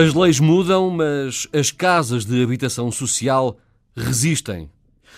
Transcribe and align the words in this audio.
As 0.00 0.14
leis 0.14 0.38
mudam, 0.38 0.90
mas 0.90 1.48
as 1.52 1.72
casas 1.72 2.24
de 2.24 2.40
habitação 2.40 2.88
social 2.92 3.58
resistem. 3.96 4.70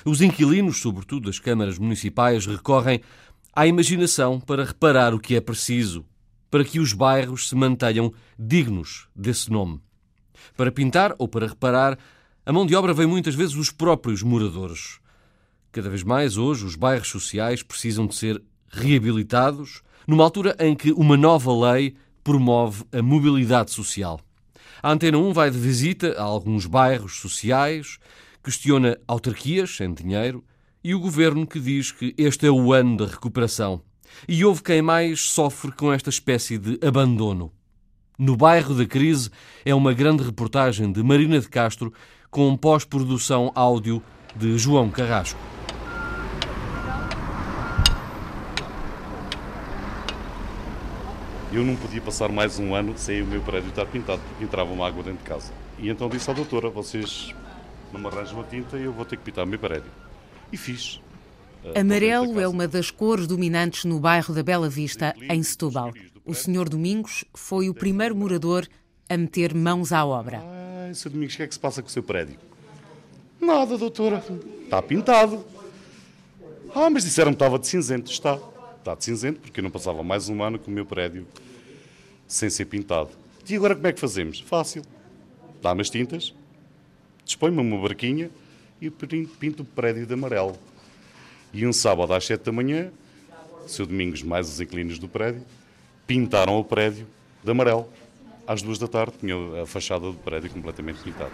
Os 0.06 0.22
inquilinos, 0.22 0.80
sobretudo 0.80 1.26
das 1.26 1.38
câmaras 1.38 1.78
municipais, 1.78 2.46
recorrem 2.46 3.02
à 3.54 3.66
imaginação 3.66 4.40
para 4.40 4.64
reparar 4.64 5.12
o 5.12 5.20
que 5.20 5.36
é 5.36 5.40
preciso, 5.42 6.02
para 6.50 6.64
que 6.64 6.80
os 6.80 6.94
bairros 6.94 7.50
se 7.50 7.54
mantenham 7.54 8.10
dignos 8.38 9.06
desse 9.14 9.50
nome. 9.50 9.82
Para 10.56 10.72
pintar 10.72 11.14
ou 11.18 11.28
para 11.28 11.48
reparar, 11.48 11.98
a 12.46 12.50
mão 12.50 12.64
de 12.64 12.74
obra 12.74 12.94
vem 12.94 13.06
muitas 13.06 13.34
vezes 13.34 13.56
os 13.56 13.70
próprios 13.70 14.22
moradores. 14.22 14.98
Cada 15.72 15.90
vez 15.90 16.02
mais 16.02 16.38
hoje 16.38 16.64
os 16.64 16.74
bairros 16.74 17.08
sociais 17.08 17.62
precisam 17.62 18.06
de 18.06 18.14
ser 18.14 18.42
reabilitados, 18.70 19.82
numa 20.06 20.24
altura 20.24 20.56
em 20.58 20.74
que 20.74 20.90
uma 20.90 21.18
nova 21.18 21.52
lei 21.70 21.96
promove 22.24 22.82
a 22.90 23.02
mobilidade 23.02 23.72
social. 23.72 24.18
A 24.82 24.92
Antena 24.92 25.18
1 25.18 25.32
vai 25.34 25.50
de 25.50 25.58
visita 25.58 26.14
a 26.16 26.22
alguns 26.22 26.64
bairros 26.64 27.20
sociais, 27.20 27.98
questiona 28.42 28.98
autarquias 29.06 29.76
sem 29.76 29.92
dinheiro 29.92 30.42
e 30.82 30.94
o 30.94 31.00
governo 31.00 31.46
que 31.46 31.60
diz 31.60 31.92
que 31.92 32.14
este 32.16 32.46
é 32.46 32.50
o 32.50 32.72
ano 32.72 32.96
da 32.96 33.06
recuperação. 33.06 33.82
E 34.26 34.42
houve 34.42 34.62
quem 34.62 34.80
mais 34.80 35.20
sofre 35.20 35.70
com 35.72 35.92
esta 35.92 36.08
espécie 36.08 36.56
de 36.56 36.78
abandono. 36.82 37.52
No 38.18 38.36
bairro 38.36 38.74
da 38.74 38.86
crise 38.86 39.30
é 39.66 39.74
uma 39.74 39.92
grande 39.92 40.22
reportagem 40.22 40.90
de 40.90 41.02
Marina 41.02 41.38
de 41.38 41.48
Castro 41.48 41.92
com 42.30 42.56
pós-produção 42.56 43.52
áudio 43.54 44.02
de 44.34 44.56
João 44.56 44.90
Carrasco. 44.90 45.59
Eu 51.52 51.64
não 51.64 51.74
podia 51.74 52.00
passar 52.00 52.30
mais 52.30 52.60
um 52.60 52.74
ano 52.74 52.96
sem 52.96 53.22
o 53.22 53.26
meu 53.26 53.40
prédio 53.42 53.70
estar 53.70 53.84
pintado, 53.84 54.22
porque 54.28 54.44
entrava 54.44 54.72
uma 54.72 54.86
água 54.86 55.02
dentro 55.02 55.18
de 55.18 55.28
casa. 55.28 55.52
E 55.78 55.88
então 55.88 56.08
disse 56.08 56.30
à 56.30 56.32
doutora: 56.32 56.70
vocês 56.70 57.34
não 57.92 58.00
me 58.00 58.06
arranjam 58.06 58.36
uma 58.38 58.44
tinta 58.44 58.78
e 58.78 58.84
eu 58.84 58.92
vou 58.92 59.04
ter 59.04 59.16
que 59.16 59.24
pintar 59.24 59.44
o 59.44 59.48
meu 59.48 59.58
prédio. 59.58 59.90
E 60.52 60.56
fiz. 60.56 61.00
Amarelo 61.74 62.40
é 62.40 62.46
uma 62.46 62.68
das 62.68 62.90
cores 62.90 63.26
dominantes 63.26 63.84
no 63.84 63.98
bairro 63.98 64.32
da 64.32 64.42
Bela 64.44 64.68
Vista, 64.68 65.14
em 65.28 65.42
Setúbal. 65.42 65.92
O 66.24 66.34
senhor 66.34 66.68
Domingos 66.68 67.24
foi 67.34 67.68
o 67.68 67.74
primeiro 67.74 68.14
morador 68.14 68.66
a 69.08 69.16
meter 69.16 69.52
mãos 69.52 69.92
à 69.92 70.04
obra. 70.04 70.40
Ah, 70.42 70.94
Sr. 70.94 71.10
Domingos, 71.10 71.34
o 71.34 71.36
que 71.36 71.42
é 71.42 71.46
que 71.48 71.54
se 71.54 71.60
passa 71.60 71.82
com 71.82 71.88
o 71.88 71.90
seu 71.90 72.02
prédio? 72.02 72.38
Nada, 73.40 73.76
doutora. 73.76 74.24
Está 74.64 74.80
pintado. 74.80 75.44
Ah, 76.74 76.88
mas 76.88 77.02
disseram-me 77.02 77.36
que 77.36 77.42
estava 77.42 77.58
de 77.58 77.66
cinzento. 77.66 78.10
Está. 78.10 78.38
De 78.82 79.04
cinzento, 79.04 79.40
porque 79.40 79.60
eu 79.60 79.64
não 79.64 79.70
passava 79.70 80.02
mais 80.02 80.28
um 80.28 80.42
ano 80.42 80.58
com 80.58 80.70
o 80.70 80.74
meu 80.74 80.86
prédio 80.86 81.26
sem 82.26 82.48
ser 82.48 82.64
pintado. 82.64 83.10
E 83.48 83.56
agora 83.56 83.74
como 83.74 83.86
é 83.86 83.92
que 83.92 84.00
fazemos? 84.00 84.40
Fácil. 84.40 84.82
Dá-me 85.60 85.80
as 85.82 85.90
tintas, 85.90 86.34
dispõe-me 87.24 87.60
uma 87.60 87.78
barquinha 87.78 88.30
e 88.80 88.90
pinto 88.90 89.62
o 89.62 89.66
prédio 89.66 90.06
de 90.06 90.14
amarelo. 90.14 90.56
E 91.52 91.66
um 91.66 91.72
sábado 91.72 92.14
às 92.14 92.24
sete 92.24 92.44
da 92.44 92.52
manhã, 92.52 92.90
seu 93.66 93.84
Domingos 93.84 94.22
mais 94.22 94.48
os 94.48 94.60
inquilinos 94.60 94.98
do 94.98 95.08
prédio, 95.08 95.42
pintaram 96.06 96.58
o 96.58 96.64
prédio 96.64 97.06
de 97.44 97.50
amarelo. 97.50 97.88
Às 98.46 98.62
duas 98.62 98.78
da 98.78 98.88
tarde 98.88 99.12
tinha 99.20 99.62
a 99.62 99.66
fachada 99.66 100.10
do 100.10 100.14
prédio 100.14 100.50
completamente 100.50 101.00
pintada. 101.02 101.30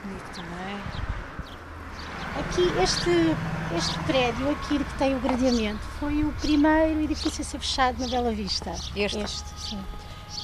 Aqui, 2.41 2.63
este, 2.83 3.11
este 3.77 3.99
prédio 4.05 4.51
aqui 4.51 4.79
que 4.79 4.99
tem 4.99 5.15
o 5.15 5.21
gradeamento 5.21 5.81
foi 5.99 6.23
o 6.25 6.33
primeiro 6.41 7.01
edifício 7.03 7.41
a 7.41 7.45
ser 7.45 7.59
fechado 7.59 7.99
na 8.01 8.09
Bela 8.09 8.33
Vista. 8.33 8.71
Este? 8.95 9.19
Este, 9.19 9.45
sim. 9.61 9.79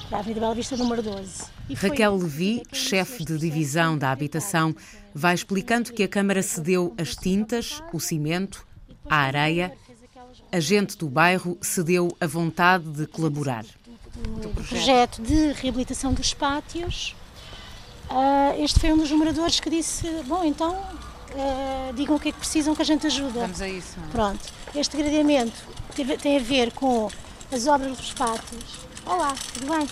Para 0.09 0.19
a 0.19 0.21
Avenida 0.21 0.41
Bela 0.41 0.55
Vista 0.55 0.77
número 0.77 1.03
12. 1.03 1.45
E 1.69 1.77
foi- 1.77 1.91
Raquel 1.91 2.17
Levi, 2.17 2.63
chefe 2.73 3.25
de 3.25 3.39
divisão 3.39 3.97
da 3.97 4.11
habitação, 4.11 4.75
vai 5.15 5.35
explicando 5.35 5.93
que 5.93 6.03
a 6.03 6.09
Câmara 6.09 6.43
cedeu 6.43 6.95
as 6.99 7.15
tintas, 7.15 7.83
o 7.93 8.01
cimento, 8.01 8.67
a 9.09 9.17
areia. 9.17 9.73
A 10.51 10.61
gente 10.61 10.97
do 10.97 11.09
bairro 11.09 11.57
cedeu 11.61 12.15
a 12.21 12.27
vontade 12.27 12.85
de 12.91 13.07
colaborar. 13.07 13.65
do 14.43 14.49
projeto 14.51 15.23
de 15.23 15.53
reabilitação 15.53 16.13
dos 16.13 16.35
pátios. 16.35 17.15
Ah, 18.11 18.55
este 18.59 18.79
foi 18.79 18.93
um 18.93 18.99
dos 18.99 19.11
moradores 19.11 19.59
que 19.59 19.71
disse: 19.71 20.07
Bom, 20.27 20.45
então 20.45 20.79
ah, 21.37 21.93
digam 21.95 22.17
o 22.17 22.21
que 22.21 22.29
é 22.29 22.33
que 22.33 22.39
precisam 22.39 22.75
que 22.75 22.83
a 22.83 22.85
gente 22.85 23.07
ajuda. 23.07 23.49
a 23.61 23.69
isso. 23.69 23.99
Pronto, 24.11 24.41
este 24.75 24.97
gradeamento 24.97 25.53
teve- 25.95 26.17
tem 26.17 26.37
a 26.39 26.41
ver 26.41 26.73
com 26.73 27.11
as 27.53 27.67
obras 27.67 27.97
dos 27.97 28.13
pátios. 28.13 28.81
Olá, 29.05 29.35
tudo 29.55 29.67
bem? 29.77 29.89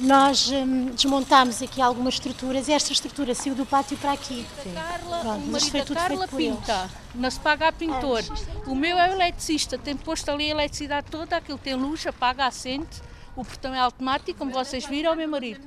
Nós 0.00 0.50
hum, 0.50 0.86
desmontámos 0.86 1.62
aqui 1.62 1.80
algumas 1.80 2.14
estruturas 2.14 2.66
e 2.66 2.72
esta 2.72 2.92
estrutura 2.92 3.32
saiu 3.32 3.54
do 3.54 3.64
pátio 3.64 3.96
para 3.96 4.10
aqui. 4.12 4.44
Carla, 4.74 5.18
Pronto, 5.20 5.44
o 5.44 5.46
mas 5.52 5.62
marido 5.62 5.70
foi 5.70 5.80
tudo 5.82 5.96
Carla 5.96 6.26
feito 6.26 6.36
pinta, 6.56 6.90
não 7.14 7.30
se 7.30 7.38
paga 7.38 7.68
a 7.68 7.72
pintor. 7.72 8.22
Ah, 8.28 8.70
O 8.70 8.74
meu 8.74 8.98
é 8.98 9.10
o 9.10 9.12
eletricista, 9.12 9.78
tem 9.78 9.96
posto 9.96 10.28
ali 10.30 10.46
a 10.46 10.50
eletricidade 10.50 11.06
toda, 11.08 11.36
aquilo 11.36 11.58
tem 11.58 11.74
luz, 11.74 12.04
apaga, 12.08 12.44
acende, 12.46 12.88
o 13.36 13.44
portão 13.44 13.72
é 13.72 13.78
automático, 13.78 14.36
como 14.36 14.50
vocês 14.50 14.84
viram, 14.84 15.10
é 15.10 15.14
o 15.14 15.16
meu 15.16 15.28
marido. 15.28 15.60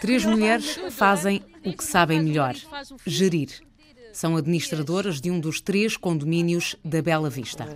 Três 0.00 0.24
mulheres 0.24 0.78
fazem 0.90 1.44
o 1.64 1.72
que 1.76 1.84
sabem 1.84 2.22
melhor: 2.22 2.54
gerir. 3.06 3.62
São 4.14 4.36
administradoras 4.36 5.20
de 5.20 5.28
um 5.28 5.40
dos 5.40 5.60
três 5.60 5.96
condomínios 5.96 6.76
da 6.84 7.02
Bela 7.02 7.28
Vista. 7.28 7.68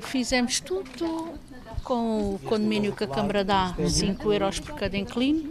Fizemos 0.00 0.58
tudo 0.58 1.38
com 1.84 2.34
o 2.34 2.38
condomínio 2.38 2.96
que 2.96 3.04
a 3.04 3.06
Câmara 3.06 3.44
dá, 3.44 3.76
5 3.86 4.32
euros 4.32 4.58
por 4.58 4.74
cada 4.74 4.96
inquilino. 4.96 5.50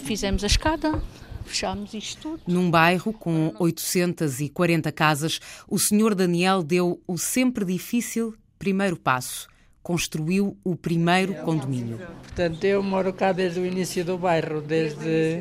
Fizemos 0.00 0.42
a 0.42 0.48
escada, 0.48 1.00
fechámos 1.44 1.94
isto 1.94 2.20
tudo. 2.22 2.42
Num 2.44 2.68
bairro 2.68 3.12
com 3.12 3.54
840 3.60 4.90
casas, 4.90 5.40
o 5.68 5.78
senhor 5.78 6.16
Daniel 6.16 6.60
deu 6.60 7.00
o 7.06 7.16
sempre 7.16 7.64
difícil 7.64 8.34
primeiro 8.58 8.96
passo. 8.96 9.46
Construiu 9.80 10.56
o 10.64 10.74
primeiro 10.74 11.34
condomínio. 11.36 12.00
Portanto, 12.24 12.64
eu 12.64 12.82
moro 12.82 13.12
cá 13.12 13.30
desde 13.30 13.60
o 13.60 13.64
início 13.64 14.04
do 14.04 14.18
bairro, 14.18 14.60
desde 14.60 15.40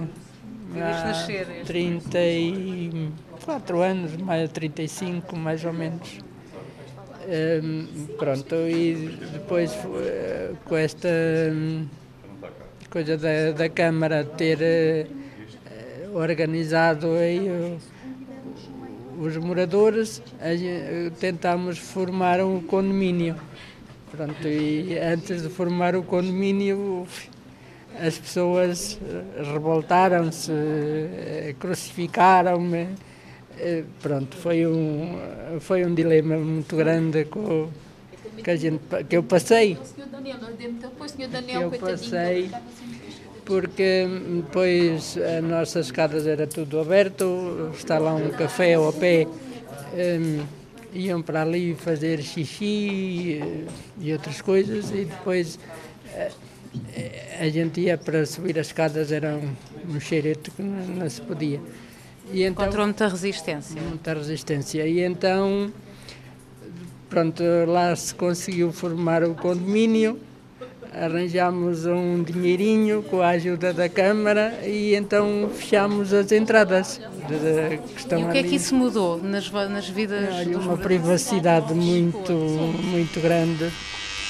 há 0.77 1.25
34 1.65 3.81
anos, 3.81 4.15
mais 4.17 4.51
35 4.51 5.35
mais 5.35 5.65
ou 5.65 5.73
menos. 5.73 6.19
Hum, 7.63 7.87
pronto, 8.17 8.55
e 8.55 9.17
depois 9.33 9.73
eh, 9.73 10.51
com 10.65 10.75
esta 10.75 11.09
hum, 11.51 11.87
coisa 12.89 13.17
da, 13.17 13.51
da 13.51 13.69
Câmara 13.69 14.23
ter 14.23 14.59
eh, 14.61 15.05
organizado 16.13 17.13
aí 17.13 17.77
os 19.19 19.37
moradores, 19.37 20.21
tentámos 21.19 21.77
formar 21.77 22.41
um 22.41 22.61
condomínio. 22.61 23.35
Pronto, 24.09 24.47
e 24.47 24.97
antes 24.97 25.43
de 25.43 25.49
formar 25.49 25.95
o 25.95 26.01
condomínio, 26.01 27.05
as 27.97 28.17
pessoas 28.17 28.99
eh, 29.01 29.43
revoltaram-se, 29.43 30.51
eh, 30.51 31.55
crucificaram-me. 31.59 32.89
Eh, 33.57 33.83
Pronto, 34.01 34.35
foi 34.37 34.65
um, 34.65 35.17
foi 35.59 35.85
um 35.85 35.93
dilema 35.93 36.37
muito 36.37 36.75
grande 36.75 37.25
com, 37.25 37.69
que, 38.43 38.49
a 38.49 38.55
gente, 38.55 38.81
que 39.07 39.17
eu 39.17 39.23
passei. 39.23 39.77
Que 41.47 41.55
eu 41.55 41.71
passei 41.71 42.49
porque 43.49 44.05
hum, 44.07 44.41
depois 44.41 45.17
as 45.17 45.43
nossas 45.43 45.87
escadas 45.87 46.27
era 46.27 46.45
tudo 46.45 46.79
aberto, 46.79 47.71
está 47.73 47.97
lá 47.97 48.13
um 48.13 48.29
café 48.29 48.75
ao 48.75 48.93
pé, 48.93 49.25
hum, 49.25 50.45
iam 50.93 51.19
para 51.23 51.41
ali 51.41 51.73
fazer 51.73 52.21
xixi 52.21 53.41
e 53.99 54.13
outras 54.13 54.39
coisas 54.39 54.91
e 54.91 55.05
depois 55.05 55.57
a 57.39 57.49
gente 57.49 57.79
ia 57.81 57.97
para 57.97 58.25
subir 58.25 58.59
as 58.59 58.67
escadas, 58.67 59.11
era 59.11 59.35
um, 59.35 59.55
um 59.95 59.99
que 60.51 60.61
não, 60.61 60.85
não 60.87 61.09
se 61.09 61.21
podia. 61.21 61.59
E 62.31 62.43
então, 62.43 62.63
Encontrou 62.65 62.85
muita 62.85 63.07
resistência. 63.07 63.81
muita 63.81 64.13
resistência. 64.13 64.85
E 64.87 64.99
então, 65.01 65.71
pronto, 67.09 67.41
lá 67.67 67.95
se 67.95 68.13
conseguiu 68.13 68.71
formar 68.71 69.23
o 69.23 69.33
condomínio, 69.33 70.19
arranjámos 70.93 71.85
um 71.85 72.23
dinheirinho 72.23 73.03
com 73.03 73.21
a 73.21 73.29
ajuda 73.29 73.71
da 73.73 73.87
Câmara 73.87 74.59
e 74.65 74.95
então 74.95 75.49
fechámos 75.55 76.11
as 76.13 76.31
entradas 76.31 76.99
de- 77.27 77.77
de- 77.77 77.77
que 77.93 77.99
estão 77.99 78.19
E 78.19 78.23
o 78.25 78.29
que 78.31 78.37
é 78.37 78.39
ali. 78.41 78.49
que 78.49 78.55
isso 78.55 78.75
mudou 78.75 79.17
nas, 79.21 79.49
nas 79.51 79.87
vidas 79.87 80.33
Olha, 80.33 80.45
dos 80.57 80.65
uma 80.65 80.77
privacidade 80.77 81.73
muito, 81.73 82.33
muito 82.33 83.19
grande. 83.21 83.69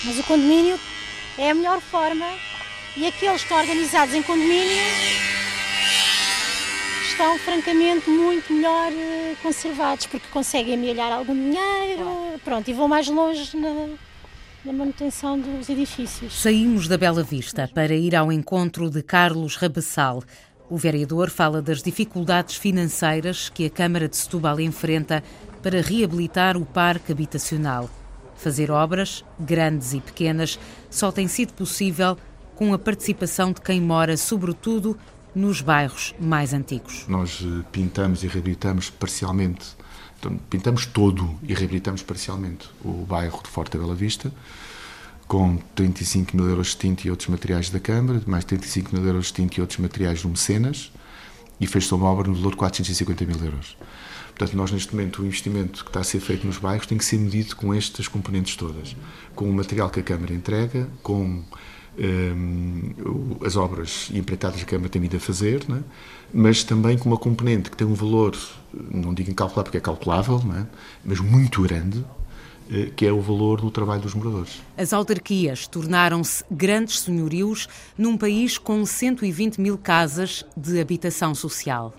Mas 0.06 0.20
o 0.20 0.24
condomínio 0.24 0.78
é 1.38 1.50
a 1.52 1.56
melhor 1.56 1.80
forma 1.82 2.26
e 3.00 3.08
aqueles 3.08 3.42
que 3.42 3.44
estão 3.44 3.58
organizados 3.58 4.14
em 4.14 4.22
condomínio 4.22 4.84
estão 7.10 7.40
francamente 7.40 8.10
muito 8.10 8.52
melhor 8.52 8.92
eh, 8.92 9.36
conservados 9.42 10.06
porque 10.06 10.28
conseguem 10.28 10.74
amelhar 10.74 11.10
algum 11.10 11.34
dinheiro 11.34 12.40
pronto, 12.44 12.70
e 12.70 12.74
vão 12.74 12.90
mais 12.90 13.08
longe 13.08 13.56
na, 13.56 13.88
na 14.66 14.74
manutenção 14.74 15.40
dos 15.40 15.70
edifícios. 15.70 16.42
Saímos 16.42 16.90
da 16.90 16.98
Bela 16.98 17.24
Vista 17.24 17.70
para 17.74 17.96
ir 17.96 18.18
ao 18.18 18.34
encontro 18.34 18.90
de 18.90 19.02
Carlos 19.02 19.56
Rabassal, 19.56 20.22
O 20.70 20.78
vereador 20.78 21.32
fala 21.32 21.64
das 21.64 21.82
dificuldades 21.82 22.56
financeiras 22.56 23.50
que 23.50 23.66
a 23.66 23.70
Câmara 23.72 24.08
de 24.08 24.16
Setúbal 24.16 24.60
enfrenta 24.60 25.24
para 25.64 25.82
reabilitar 25.82 26.56
o 26.56 26.66
parque 26.66 27.12
habitacional. 27.12 27.90
Fazer 28.36 28.70
obras, 28.70 29.26
grandes 29.40 29.94
e 29.94 30.00
pequenas, 30.00 30.60
só 30.90 31.12
tem 31.12 31.28
sido 31.28 31.54
possível 31.54 32.16
com 32.60 32.74
a 32.74 32.78
participação 32.78 33.54
de 33.54 33.62
quem 33.62 33.80
mora, 33.80 34.18
sobretudo, 34.18 34.98
nos 35.34 35.62
bairros 35.62 36.14
mais 36.20 36.54
antigos. 36.54 37.06
Nós 37.08 37.42
eh, 37.42 37.64
pintamos 37.72 38.22
e 38.22 38.28
reabilitamos 38.28 38.90
parcialmente, 38.90 39.66
então, 40.20 40.38
pintamos 40.50 40.86
todo 40.86 41.40
e 41.42 41.54
reabilitamos 41.54 42.04
parcialmente 42.04 42.70
o 42.84 43.06
bairro 43.06 43.42
de 43.42 43.50
Forte 43.50 43.78
Bela 43.78 43.96
Vista, 43.96 44.30
com 45.26 45.58
35 45.74 46.36
mil 46.36 46.50
euros 46.50 46.72
de 46.72 46.76
tinta 46.76 47.08
e 47.08 47.10
outros 47.10 47.30
materiais 47.30 47.70
da 47.70 47.80
Câmara, 47.80 48.22
mais 48.28 48.44
35 48.44 48.94
mil 48.94 49.06
euros 49.06 49.28
de 49.28 49.34
tinta 49.36 49.58
e 49.58 49.62
outros 49.62 49.80
materiais 49.80 50.22
do 50.22 50.28
Mecenas, 50.28 50.92
e 51.62 51.66
fez-se 51.66 51.94
uma 51.94 52.10
obra 52.10 52.28
no 52.28 52.36
valor 52.36 52.52
de 52.52 52.58
450 52.58 53.26
mil 53.26 53.42
euros. 53.42 53.78
Portanto, 54.36 54.58
nós 54.58 54.70
neste 54.70 54.94
momento, 54.94 55.22
o 55.22 55.26
investimento 55.26 55.82
que 55.82 55.90
está 55.90 56.02
a 56.02 56.04
ser 56.04 56.20
feito 56.20 56.46
nos 56.46 56.58
bairros 56.58 56.88
tem 56.88 56.98
que 56.98 57.06
ser 57.06 57.20
medido 57.20 57.56
com 57.56 57.74
estas 57.74 58.10
componentes 58.10 58.58
todas. 58.58 58.98
Com 59.34 59.50
o 59.50 59.54
material 59.54 59.90
que 59.90 60.02
a 60.02 60.04
Câmara 60.04 60.34
entrega, 60.34 60.90
com 61.02 61.42
um, 62.00 63.36
as 63.46 63.56
obras 63.56 64.10
empreitadas 64.14 64.58
que 64.58 64.64
a 64.64 64.68
Câmara 64.68 64.90
tem 64.90 65.02
vindo 65.02 65.18
a 65.18 65.20
fazer, 65.20 65.64
é? 65.70 65.82
mas 66.34 66.64
também 66.64 66.98
com 66.98 67.10
uma 67.10 67.18
componente 67.18 67.70
que 67.70 67.76
tem 67.76 67.86
um 67.86 67.94
valor, 67.94 68.38
não 68.74 69.14
digo 69.14 69.30
incalculável 69.30 69.64
porque 69.64 69.78
é 69.78 69.82
calculável, 69.82 70.42
é? 70.56 70.66
mas 71.04 71.20
muito 71.20 71.62
grande, 71.62 72.06
eh, 72.72 72.90
que 72.96 73.06
é 73.06 73.12
o 73.12 73.20
valor 73.20 73.60
do 73.60 73.70
trabalho 73.70 74.02
dos 74.02 74.14
moradores. 74.14 74.62
As 74.78 74.94
autarquias 74.94 75.68
tornaram-se 75.68 76.44
grandes 76.50 77.02
senhorios 77.02 77.68
num 77.98 78.18
país 78.18 78.58
com 78.58 78.86
120 78.86 79.60
mil 79.60 79.78
casas 79.78 80.46
de 80.56 80.80
habitação 80.80 81.36
social. 81.36 81.94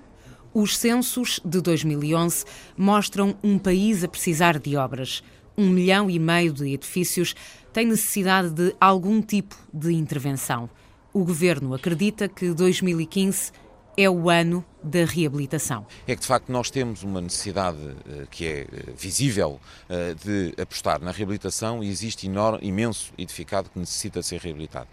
Os 0.55 0.76
censos 0.79 1.41
de 1.44 1.61
2011 1.61 2.44
mostram 2.76 3.37
um 3.43 3.58
país 3.58 4.02
a 4.02 4.08
precisar 4.08 4.58
de 4.58 4.76
obras. 4.76 5.23
Um 5.61 5.69
milhão 5.69 6.09
e 6.09 6.19
meio 6.19 6.55
de 6.55 6.73
edifícios 6.73 7.35
tem 7.71 7.85
necessidade 7.85 8.49
de 8.49 8.75
algum 8.81 9.21
tipo 9.21 9.55
de 9.71 9.93
intervenção. 9.93 10.71
O 11.12 11.23
governo 11.23 11.75
acredita 11.75 12.27
que 12.31 12.51
2015 12.55 13.53
é 13.96 14.08
o 14.08 14.31
ano 14.31 14.64
da 14.82 15.04
reabilitação. 15.04 15.87
É 16.06 16.14
que 16.14 16.22
de 16.22 16.26
facto 16.26 16.50
nós 16.50 16.70
temos 16.70 17.02
uma 17.02 17.20
necessidade 17.20 17.78
uh, 17.78 18.26
que 18.31 18.46
é 18.46 18.62
uh, 18.62 18.94
visível 18.96 19.60
uh, 19.88 20.14
de 20.25 20.54
apostar 20.60 21.00
na 21.00 21.10
reabilitação 21.10 21.84
e 21.84 21.88
existe 21.88 22.26
enorme, 22.26 22.66
imenso 22.66 23.12
edificado 23.19 23.69
que 23.69 23.78
necessita 23.78 24.22
ser 24.22 24.40
reabilitado. 24.40 24.88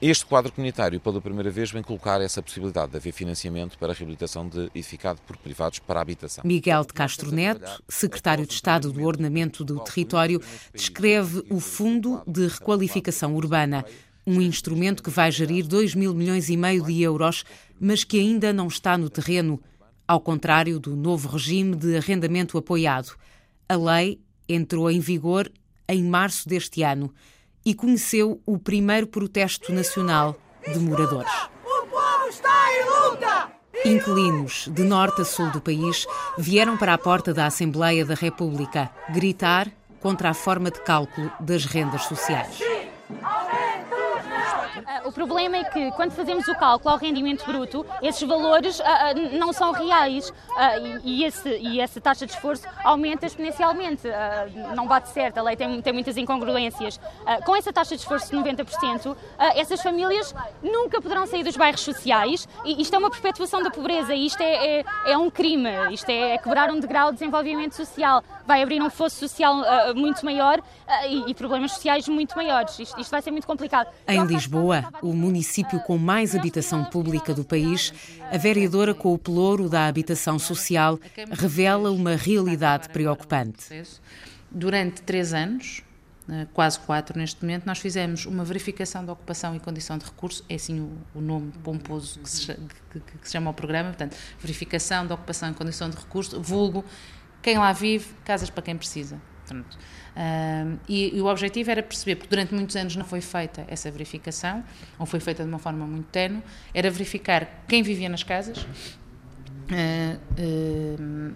este 0.00 0.26
quadro 0.26 0.52
comunitário, 0.52 1.00
pela 1.00 1.20
primeira 1.20 1.50
vez, 1.50 1.70
vem 1.70 1.82
colocar 1.82 2.20
essa 2.20 2.42
possibilidade 2.42 2.92
de 2.92 2.96
haver 2.98 3.12
financiamento 3.12 3.78
para 3.78 3.92
a 3.92 3.94
reabilitação 3.94 4.48
de 4.48 4.70
edificado 4.74 5.20
por 5.26 5.36
privados 5.36 5.78
para 5.78 6.00
a 6.00 6.02
habitação. 6.02 6.44
Miguel 6.44 6.84
de 6.84 6.92
Castro 6.92 7.32
Neto, 7.32 7.82
secretário 7.88 8.46
de 8.46 8.52
Estado 8.52 8.92
do 8.92 9.02
Ordenamento 9.04 9.64
do 9.64 9.80
Território, 9.80 10.42
descreve 10.74 11.42
o 11.48 11.58
Fundo 11.58 12.22
de 12.26 12.46
Requalificação 12.48 13.34
Urbana 13.34 13.84
um 14.30 14.40
instrumento 14.40 15.02
que 15.02 15.10
vai 15.10 15.32
gerir 15.32 15.66
2 15.66 15.94
mil 15.94 16.14
milhões 16.14 16.48
e 16.48 16.56
meio 16.56 16.84
de 16.84 17.02
euros, 17.02 17.44
mas 17.80 18.04
que 18.04 18.20
ainda 18.20 18.52
não 18.52 18.68
está 18.68 18.96
no 18.96 19.10
terreno, 19.10 19.60
ao 20.06 20.20
contrário 20.20 20.78
do 20.78 20.94
novo 20.94 21.28
regime 21.28 21.74
de 21.74 21.96
arrendamento 21.96 22.56
apoiado. 22.56 23.16
A 23.68 23.76
lei 23.76 24.20
entrou 24.48 24.90
em 24.90 25.00
vigor 25.00 25.50
em 25.88 26.04
março 26.04 26.48
deste 26.48 26.82
ano 26.82 27.12
e 27.64 27.74
conheceu 27.74 28.40
o 28.46 28.58
primeiro 28.58 29.06
protesto 29.06 29.72
nacional 29.72 30.36
de 30.72 30.78
moradores. 30.78 31.32
O 31.64 31.86
povo 31.86 32.28
está 32.28 32.50
em 32.72 33.10
luta! 33.10 33.50
Inquilinos 33.84 34.68
de 34.70 34.84
norte 34.84 35.22
a 35.22 35.24
sul 35.24 35.50
do 35.50 35.60
país 35.60 36.06
vieram 36.38 36.76
para 36.76 36.94
a 36.94 36.98
porta 36.98 37.32
da 37.32 37.46
Assembleia 37.46 38.04
da 38.04 38.14
República 38.14 38.90
gritar 39.12 39.70
contra 40.00 40.30
a 40.30 40.34
forma 40.34 40.70
de 40.70 40.80
cálculo 40.82 41.30
das 41.40 41.64
rendas 41.64 42.04
sociais. 42.04 42.60
Uh, 44.90 45.08
o 45.08 45.12
problema 45.12 45.56
é 45.56 45.62
que 45.62 45.92
quando 45.92 46.10
fazemos 46.10 46.48
o 46.48 46.54
cálculo 46.56 46.90
ao 46.90 46.98
rendimento 46.98 47.46
bruto, 47.46 47.86
esses 48.02 48.26
valores 48.26 48.80
uh, 48.80 48.82
uh, 48.82 49.38
não 49.38 49.52
são 49.52 49.70
reais 49.70 50.32
e, 51.04 51.24
esse, 51.24 51.48
e 51.48 51.80
essa 51.80 52.00
taxa 52.00 52.26
de 52.26 52.32
esforço 52.32 52.66
aumenta 52.82 53.24
exponencialmente. 53.24 54.02
não 54.74 54.86
bate 54.86 55.08
certo, 55.10 55.38
a 55.38 55.42
lei 55.42 55.56
tem, 55.56 55.80
tem 55.80 55.92
muitas 55.92 56.16
incongruências. 56.16 57.00
com 57.44 57.54
essa 57.54 57.72
taxa 57.72 57.94
de 57.94 58.02
esforço 58.02 58.30
de 58.30 58.36
90%, 58.36 59.16
essas 59.54 59.80
famílias 59.80 60.34
nunca 60.62 61.00
poderão 61.00 61.26
sair 61.26 61.44
dos 61.44 61.56
bairros 61.56 61.80
sociais 61.80 62.48
e 62.64 62.82
isto 62.82 62.94
é 62.94 62.98
uma 62.98 63.10
perpetuação 63.10 63.62
da 63.62 63.70
pobreza 63.70 64.14
isto 64.14 64.42
é, 64.42 64.80
é, 64.80 64.84
é 65.06 65.18
um 65.18 65.30
crime, 65.30 65.70
isto 65.92 66.10
é, 66.10 66.34
é 66.34 66.38
quebrar 66.38 66.70
um 66.70 66.80
degrau 66.80 67.10
de 67.10 67.18
desenvolvimento 67.18 67.74
social, 67.74 68.22
vai 68.50 68.64
abrir 68.64 68.82
um 68.82 68.90
fosso 68.90 69.16
social 69.16 69.62
muito 69.94 70.24
maior 70.24 70.60
e, 71.08 71.30
e, 71.30 71.34
problemas 71.34 71.70
sociais 71.70 72.08
muito 72.08 72.34
maiores. 72.34 72.80
Isto, 72.80 73.00
isto 73.00 73.10
vai 73.10 73.22
ser 73.22 73.30
muito 73.30 73.46
complicado. 73.46 73.88
Em 74.08 74.24
Lisboa, 74.24 74.92
o 75.00 75.12
município 75.12 75.78
com 75.78 75.96
mais 75.96 76.34
habitação 76.34 76.84
pública 76.84 77.32
do 77.32 77.44
país, 77.44 77.92
a 78.32 78.36
vereadora 78.36 78.92
com 78.92 79.14
o 79.14 79.18
pelouro 79.18 79.68
da 79.68 79.86
habitação 79.86 80.36
social 80.36 80.98
revela 81.30 81.92
uma 81.92 82.16
realidade 82.16 82.88
preocupante. 82.88 83.84
Durante 84.50 85.00
três 85.02 85.32
anos, 85.32 85.84
eh, 86.28 86.46
quase 86.52 86.78
quatro 86.80 87.16
neste 87.16 87.40
momento, 87.42 87.66
nós 87.66 87.78
fizemos 87.78 88.26
uma 88.26 88.44
verificação 88.44 89.04
da 89.04 89.12
ocupação 89.12 89.54
e 89.54 89.60
condição 89.60 89.96
de 89.96 90.04
recurso, 90.04 90.44
é 90.48 90.56
assim 90.56 90.80
o, 90.80 91.18
o 91.18 91.20
nome 91.20 91.52
pomposo 91.64 92.18
que 92.18 92.28
se, 92.28 92.54
que, 92.90 93.00
que 93.00 93.26
se, 93.28 93.32
chama 93.32 93.50
o 93.50 93.54
programa, 93.54 93.90
portanto, 93.90 94.16
verificação 94.40 95.06
da 95.06 95.14
ocupação 95.14 95.50
e 95.50 95.54
condição 95.54 95.88
de 95.88 95.96
recurso, 95.96 96.40
vulgo 96.40 96.84
quem 97.42 97.58
lá 97.58 97.72
vive, 97.72 98.06
casas 98.24 98.50
para 98.50 98.62
quem 98.62 98.76
precisa. 98.76 99.20
Portanto, 99.46 99.78
e, 100.88 101.16
e, 101.16 101.20
o 101.20 101.26
objetivo 101.26 101.70
era 101.70 101.82
perceber, 101.82 102.16
porque 102.16 102.30
durante 102.30 102.54
muitos 102.54 102.76
anos 102.76 102.96
não 102.96 103.04
foi 103.04 103.20
feita 103.20 103.64
essa 103.68 103.90
verificação, 103.90 104.62
ou 104.98 105.06
foi 105.06 105.20
feita 105.20 105.42
de 105.42 105.48
uma 105.48 105.58
forma 105.58 105.86
muito 105.86 106.06
tenue, 106.06 106.42
era 106.74 106.90
verificar 106.90 107.64
quem 107.66 107.82
vivia 107.82 108.08
nas 108.08 108.22
casas, 108.22 108.58
uh, 108.58 108.66
uh, 110.38 111.34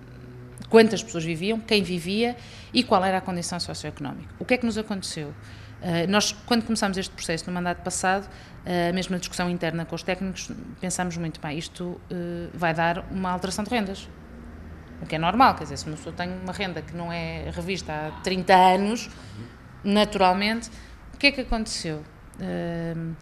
quantas 0.69 1.03
pessoas 1.03 1.25
viviam, 1.25 1.61
quem 1.61 1.83
vivia 1.83 2.37
e 2.73 2.83
qual 2.83 3.05
era 3.05 3.19
a 3.19 3.21
condição 3.21 3.59
socioeconómica. 3.61 4.35
O 4.39 4.45
que 4.45 4.55
é 4.55 4.57
que 4.57 4.67
nos 4.67 4.77
aconteceu? 4.77 5.29
Uh, 5.29 6.09
nós, 6.09 6.33
quando 6.47 6.65
começámos 6.65 6.97
este 6.97 7.13
processo 7.13 7.47
no 7.47 7.53
mandato 7.53 7.83
passado, 7.83 8.29
a 8.67 8.93
mesma 8.95 9.19
discussão 9.19 9.51
interna 9.51 9.85
com 9.85 9.95
os 9.95 10.03
técnicos, 10.03 10.51
pensámos 10.81 11.19
muito 11.19 11.39
bem, 11.39 11.59
isto 11.59 12.01
vai 12.55 12.73
dar 12.73 13.05
uma 13.11 13.31
alteração 13.31 13.63
de 13.63 13.69
rendas 13.69 14.09
o 15.05 15.07
que 15.07 15.15
é 15.15 15.19
normal, 15.19 15.55
quer 15.55 15.65
dizer, 15.65 15.77
se 15.77 15.87
uma 15.87 15.97
pessoa 15.97 16.15
tem 16.15 16.31
uma 16.43 16.53
renda 16.53 16.83
que 16.83 16.95
não 16.97 17.13
é 17.13 17.51
revista 17.51 17.93
há 17.93 18.11
30 18.23 18.55
anos, 18.55 19.11
naturalmente, 19.85 20.71
o 21.13 21.17
que 21.19 21.29
é 21.29 21.33
que 21.33 21.43
aconteceu? 21.43 22.03
Uh, 22.37 23.15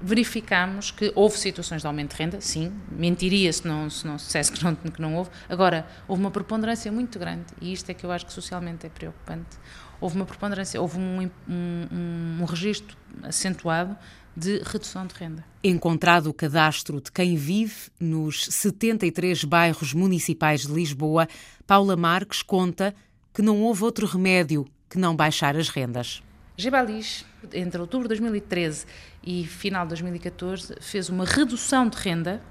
verificámos 0.00 0.90
que 0.90 1.12
houve 1.14 1.36
situações 1.38 1.80
de 1.80 1.86
aumento 1.86 2.14
de 2.14 2.22
renda, 2.22 2.40
sim, 2.40 2.72
mentiria 2.90 3.52
se 3.52 3.66
não, 3.66 3.88
se 3.90 4.06
não 4.06 4.16
dissesse 4.16 4.52
que 4.52 4.62
não, 4.62 4.74
que 4.74 5.00
não 5.00 5.14
houve. 5.16 5.30
Agora, 5.48 5.86
houve 6.06 6.22
uma 6.22 6.30
preponderância 6.30 6.90
muito 6.92 7.18
grande, 7.18 7.46
e 7.60 7.72
isto 7.72 7.90
é 7.90 7.94
que 7.94 8.04
eu 8.04 8.12
acho 8.12 8.26
que 8.26 8.32
socialmente 8.32 8.86
é 8.86 8.88
preocupante. 8.88 9.56
Houve 10.00 10.16
uma 10.16 10.26
preponderância, 10.26 10.80
houve 10.80 10.98
um, 10.98 11.30
um, 11.48 12.38
um 12.40 12.44
registro 12.44 12.96
acentuado 13.24 13.96
de 14.38 14.62
redução 14.64 15.06
de 15.06 15.14
renda. 15.14 15.44
Encontrado 15.62 16.28
o 16.28 16.34
cadastro 16.34 17.00
de 17.00 17.10
quem 17.10 17.36
vive 17.36 17.90
nos 17.98 18.46
73 18.46 19.42
bairros 19.44 19.92
municipais 19.92 20.62
de 20.62 20.72
Lisboa, 20.72 21.28
Paula 21.66 21.96
Marques 21.96 22.42
conta 22.42 22.94
que 23.34 23.42
não 23.42 23.60
houve 23.62 23.82
outro 23.84 24.06
remédio 24.06 24.66
que 24.88 24.98
não 24.98 25.14
baixar 25.14 25.56
as 25.56 25.68
rendas. 25.68 26.22
Gebalis, 26.56 27.24
entre 27.52 27.80
outubro 27.80 28.08
de 28.08 28.14
2013 28.14 28.86
e 29.22 29.44
final 29.44 29.84
de 29.84 29.90
2014, 29.90 30.76
fez 30.80 31.08
uma 31.08 31.24
redução 31.24 31.88
de 31.88 31.96
renda 31.96 32.42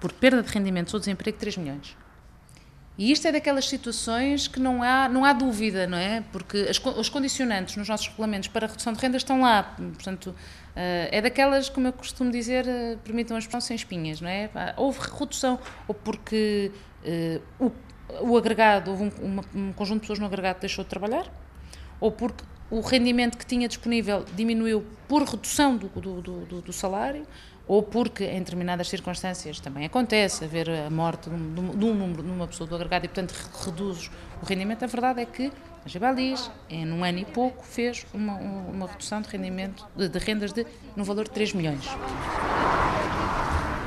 por 0.00 0.12
perda 0.12 0.42
de 0.42 0.52
rendimentos 0.52 0.92
ou 0.94 1.00
desemprego 1.00 1.36
de 1.36 1.40
3 1.40 1.56
milhões. 1.56 1.96
E 2.98 3.12
isto 3.12 3.28
é 3.28 3.32
daquelas 3.32 3.68
situações 3.68 4.48
que 4.48 4.58
não 4.58 4.82
há, 4.82 5.08
não 5.08 5.24
há 5.24 5.32
dúvida, 5.34 5.86
não 5.86 5.98
é? 5.98 6.22
Porque 6.32 6.66
as, 6.70 6.78
os 6.78 7.08
condicionantes 7.10 7.76
nos 7.76 7.88
nossos 7.88 8.08
regulamentos 8.08 8.48
para 8.48 8.66
a 8.66 8.68
redução 8.68 8.92
de 8.94 9.00
renda 9.00 9.18
estão 9.18 9.42
lá. 9.42 9.74
Portanto, 9.76 10.34
eh, 10.74 11.08
é 11.12 11.20
daquelas, 11.20 11.68
como 11.68 11.88
eu 11.88 11.92
costumo 11.92 12.30
dizer, 12.30 12.66
eh, 12.66 12.96
permitam 13.04 13.36
a 13.36 13.38
expressão 13.38 13.60
sem 13.60 13.76
espinhas, 13.76 14.20
não 14.20 14.28
é? 14.28 14.48
Houve 14.78 15.00
redução, 15.18 15.58
ou 15.86 15.94
porque 15.94 16.72
uh, 17.60 17.66
o, 17.66 18.30
o, 18.30 18.36
agregado, 18.36 18.90
houve 18.90 19.04
um, 19.04 19.10
uma, 19.22 19.44
um 19.54 19.72
conjunto 19.72 19.96
de 19.96 20.00
pessoas 20.02 20.18
no 20.18 20.26
agregado 20.26 20.60
deixou 20.60 20.82
de 20.82 20.88
trabalhar, 20.88 21.26
ou 22.00 22.10
porque 22.10 22.44
o 22.70 22.80
rendimento 22.80 23.38
que 23.38 23.46
tinha 23.46 23.68
disponível 23.68 24.24
diminuiu 24.34 24.84
por 25.06 25.22
redução 25.22 25.76
do, 25.76 25.88
do, 25.88 26.20
do, 26.20 26.60
do 26.62 26.72
salário, 26.72 27.26
ou 27.68 27.82
porque 27.82 28.24
em 28.24 28.38
determinadas 28.38 28.88
circunstâncias 28.88 29.58
também 29.60 29.84
acontece 29.84 30.44
haver 30.44 30.70
a 30.70 30.90
morte 30.90 31.28
de 31.28 31.34
um, 31.34 31.76
de 31.76 31.84
um 31.84 31.94
número 31.94 32.22
de 32.22 32.30
uma 32.30 32.46
pessoa 32.46 32.68
do 32.68 32.74
agregado 32.74 33.06
e 33.06 33.08
portanto 33.08 33.34
reduz 33.64 34.10
o 34.42 34.46
rendimento, 34.46 34.84
a 34.84 34.86
verdade 34.86 35.20
é 35.20 35.26
que 35.26 35.52
a 35.84 35.88
Gebalis, 35.88 36.50
em 36.68 36.90
um 36.92 37.04
ano 37.04 37.18
e 37.18 37.24
pouco, 37.24 37.64
fez 37.64 38.04
uma, 38.12 38.34
uma 38.34 38.86
redução 38.86 39.20
de 39.20 39.28
rendimento 39.28 39.86
de, 39.96 40.08
de 40.08 40.18
rendas 40.18 40.52
de, 40.52 40.66
no 40.96 41.04
valor 41.04 41.24
de 41.24 41.30
3 41.30 41.54
milhões. 41.54 41.84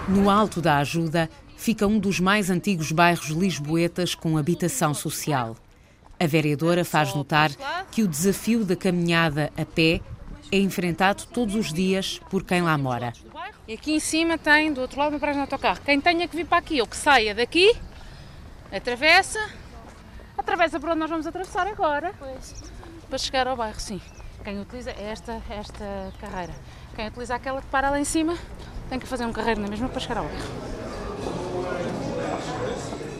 No 0.07 0.29
alto 0.29 0.61
da 0.61 0.77
ajuda 0.77 1.29
fica 1.57 1.85
um 1.85 1.99
dos 1.99 2.19
mais 2.19 2.49
antigos 2.49 2.91
bairros 2.91 3.27
lisboetas 3.27 4.15
com 4.15 4.37
habitação 4.37 4.93
social. 4.93 5.57
A 6.17 6.25
vereadora 6.25 6.83
faz 6.83 7.13
notar 7.13 7.51
que 7.91 8.01
o 8.01 8.07
desafio 8.07 8.65
da 8.65 8.75
caminhada 8.75 9.51
a 9.57 9.65
pé 9.65 10.01
é 10.51 10.57
enfrentado 10.57 11.25
todos 11.27 11.55
os 11.55 11.71
dias 11.73 12.19
por 12.29 12.43
quem 12.43 12.61
lá 12.61 12.77
mora. 12.77 13.13
E 13.67 13.73
aqui 13.73 13.93
em 13.93 13.99
cima 13.99 14.37
tem, 14.37 14.73
do 14.73 14.81
outro 14.81 14.99
lado, 14.99 15.13
uma 15.13 15.19
paragem 15.19 15.43
de 15.43 15.51
autocarro. 15.51 15.79
Quem 15.85 16.01
tenha 16.01 16.27
que 16.27 16.35
vir 16.35 16.45
para 16.45 16.57
aqui 16.57 16.81
ou 16.81 16.87
que 16.87 16.97
saia 16.97 17.35
daqui, 17.35 17.75
atravessa, 18.71 19.39
atravessa 20.37 20.79
por 20.79 20.89
onde 20.89 20.99
nós 20.99 21.09
vamos 21.09 21.27
atravessar 21.27 21.67
agora, 21.67 22.13
para 23.07 23.17
chegar 23.17 23.47
ao 23.47 23.55
bairro, 23.55 23.79
sim. 23.79 24.01
Quem 24.43 24.59
utiliza 24.59 24.91
esta, 24.91 25.41
esta 25.49 26.13
carreira. 26.19 26.53
Quem 26.95 27.07
utiliza 27.07 27.35
aquela 27.35 27.61
que 27.61 27.67
para 27.67 27.89
lá 27.89 27.99
em 27.99 28.05
cima, 28.05 28.35
tem 28.89 28.97
que 28.97 29.05
fazer 29.05 29.25
um 29.25 29.31
carreiro 29.31 29.61
na 29.61 29.67
mesma 29.67 29.87
para 29.87 29.99
chegar 29.99 30.17
ao 30.17 30.25
bairro. 30.25 30.69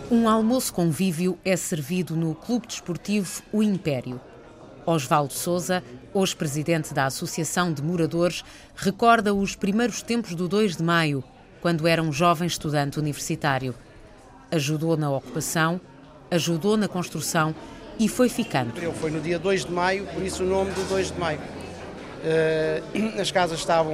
Um 0.10 0.28
almoço 0.28 0.74
convívio 0.74 1.38
é 1.46 1.56
servido 1.56 2.16
no 2.16 2.34
Clube 2.34 2.66
Desportivo 2.66 3.44
O 3.54 3.62
Império. 3.62 4.20
Osvaldo 4.90 5.34
Souza, 5.34 5.84
hoje 6.12 6.36
presidente 6.36 6.96
da 6.96 7.06
Associação 7.06 7.72
de 7.72 7.80
Moradores, 7.80 8.44
recorda 8.76 9.36
os 9.36 9.56
primeiros 9.56 10.02
tempos 10.02 10.34
do 10.34 10.48
2 10.48 10.78
de 10.78 10.84
maio, 10.84 11.24
quando 11.62 11.88
era 11.88 12.02
um 12.02 12.12
jovem 12.12 12.48
estudante 12.48 12.98
universitário. 12.98 13.76
Ajudou 14.52 14.98
na 14.98 15.12
ocupação, 15.12 15.80
ajudou 16.32 16.76
na 16.76 16.88
construção 16.88 17.54
e 18.00 18.08
foi 18.08 18.30
ficando. 18.30 18.74
Foi 18.94 19.12
no 19.12 19.22
dia 19.22 19.38
2 19.38 19.66
de 19.66 19.72
maio, 19.72 20.08
por 20.08 20.24
isso 20.24 20.44
o 20.44 20.48
nome 20.48 20.72
do 20.72 20.84
2 20.90 21.12
de 21.12 21.20
maio. 21.20 21.40
Uh, 21.40 23.22
as 23.22 23.30
casas 23.30 23.60
estavam, 23.60 23.94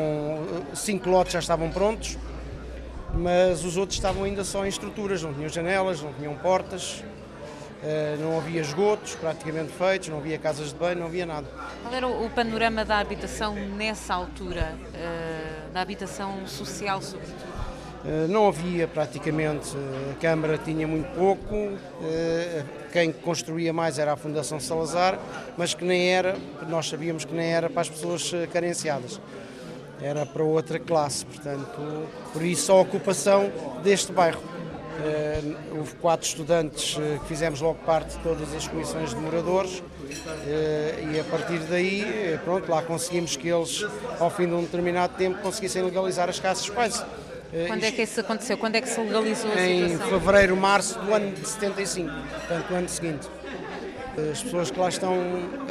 cinco 0.74 1.10
lotes 1.10 1.34
já 1.34 1.40
estavam 1.40 1.70
prontos, 1.72 2.18
mas 3.14 3.66
os 3.66 3.76
outros 3.76 3.98
estavam 3.98 4.24
ainda 4.24 4.46
só 4.46 4.66
em 4.66 4.70
estruturas, 4.70 5.22
não 5.22 5.34
tinham 5.34 5.50
janelas, 5.50 6.02
não 6.02 6.14
tinham 6.14 6.36
portas, 6.36 7.04
não 8.20 8.38
havia 8.38 8.62
esgotos 8.62 9.16
praticamente 9.16 9.72
feitos, 9.72 10.10
não 10.10 10.18
havia 10.18 10.38
casas 10.38 10.70
de 10.70 10.76
banho, 10.76 11.00
não 11.00 11.08
havia 11.08 11.26
nada. 11.26 11.48
Qual 11.84 11.94
era 11.94 12.08
o 12.08 12.30
panorama 12.30 12.84
da 12.84 13.00
habitação 13.00 13.56
nessa 13.56 14.14
altura, 14.14 14.74
uh, 14.76 15.72
da 15.72 15.82
habitação 15.82 16.48
social 16.48 17.02
sobretudo? 17.02 17.66
Não 18.30 18.48
havia 18.48 18.88
praticamente, 18.88 19.76
a 20.12 20.20
Câmara 20.22 20.60
tinha 20.60 20.88
muito 20.88 21.08
pouco, 21.16 21.72
quem 22.94 23.12
construía 23.12 23.74
mais 23.74 23.98
era 23.98 24.14
a 24.14 24.16
Fundação 24.16 24.60
Salazar, 24.60 25.18
mas 25.58 25.74
que 25.74 25.84
nem 25.84 26.14
era, 26.14 26.38
nós 26.70 26.88
sabíamos 26.88 27.26
que 27.26 27.34
nem 27.34 27.52
era 27.52 27.68
para 27.68 27.82
as 27.82 27.90
pessoas 27.90 28.32
carenciadas, 28.54 29.20
era 30.00 30.24
para 30.24 30.44
outra 30.44 30.78
classe, 30.78 31.26
portanto, 31.26 32.08
por 32.32 32.44
isso 32.44 32.72
a 32.72 32.76
ocupação 32.80 33.52
deste 33.84 34.12
bairro. 34.12 34.55
Houve 35.78 35.94
quatro 35.96 36.28
estudantes 36.28 36.96
que 36.96 37.28
fizemos 37.28 37.62
logo 37.62 37.80
parte 37.86 38.16
de 38.18 38.24
todas 38.24 38.54
as 38.54 38.68
comissões 38.68 39.10
de 39.10 39.16
moradores 39.18 39.84
e 40.48 41.20
a 41.20 41.24
partir 41.26 41.60
daí, 41.70 42.40
pronto, 42.44 42.70
lá 42.70 42.82
conseguimos 42.82 43.36
que 43.36 43.48
eles, 43.48 43.86
ao 44.20 44.30
fim 44.30 44.48
de 44.48 44.54
um 44.54 44.62
determinado 44.62 45.16
tempo, 45.18 45.42
conseguissem 45.42 45.84
legalizar 45.84 46.30
as 46.30 46.40
casas 46.40 46.70
quase. 46.70 47.04
Quando 47.68 47.84
é 47.84 47.92
que 47.92 48.02
isso 48.02 48.20
aconteceu? 48.20 48.58
Quando 48.58 48.76
é 48.76 48.82
que 48.82 48.90
se 48.90 49.00
legalizou 49.00 49.52
a 49.52 49.62
em 49.62 49.90
situação? 49.90 50.20
fevereiro, 50.20 50.58
março 50.58 51.00
do 51.00 51.14
ano 51.14 51.32
de 51.32 51.48
75, 51.48 52.12
portanto, 52.12 52.68
do 52.68 52.76
ano 52.76 52.90
seguinte. 52.90 53.30
As 54.32 54.42
pessoas 54.42 54.72
que 54.72 54.80
lá 54.80 54.90
estão 54.90 55.18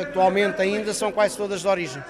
atualmente 0.01 0.61
ainda 0.61 0.95
são 0.95 1.11
quase 1.11 1.37
todas 1.37 1.61
de 1.63 1.69
origem. 1.69 2.03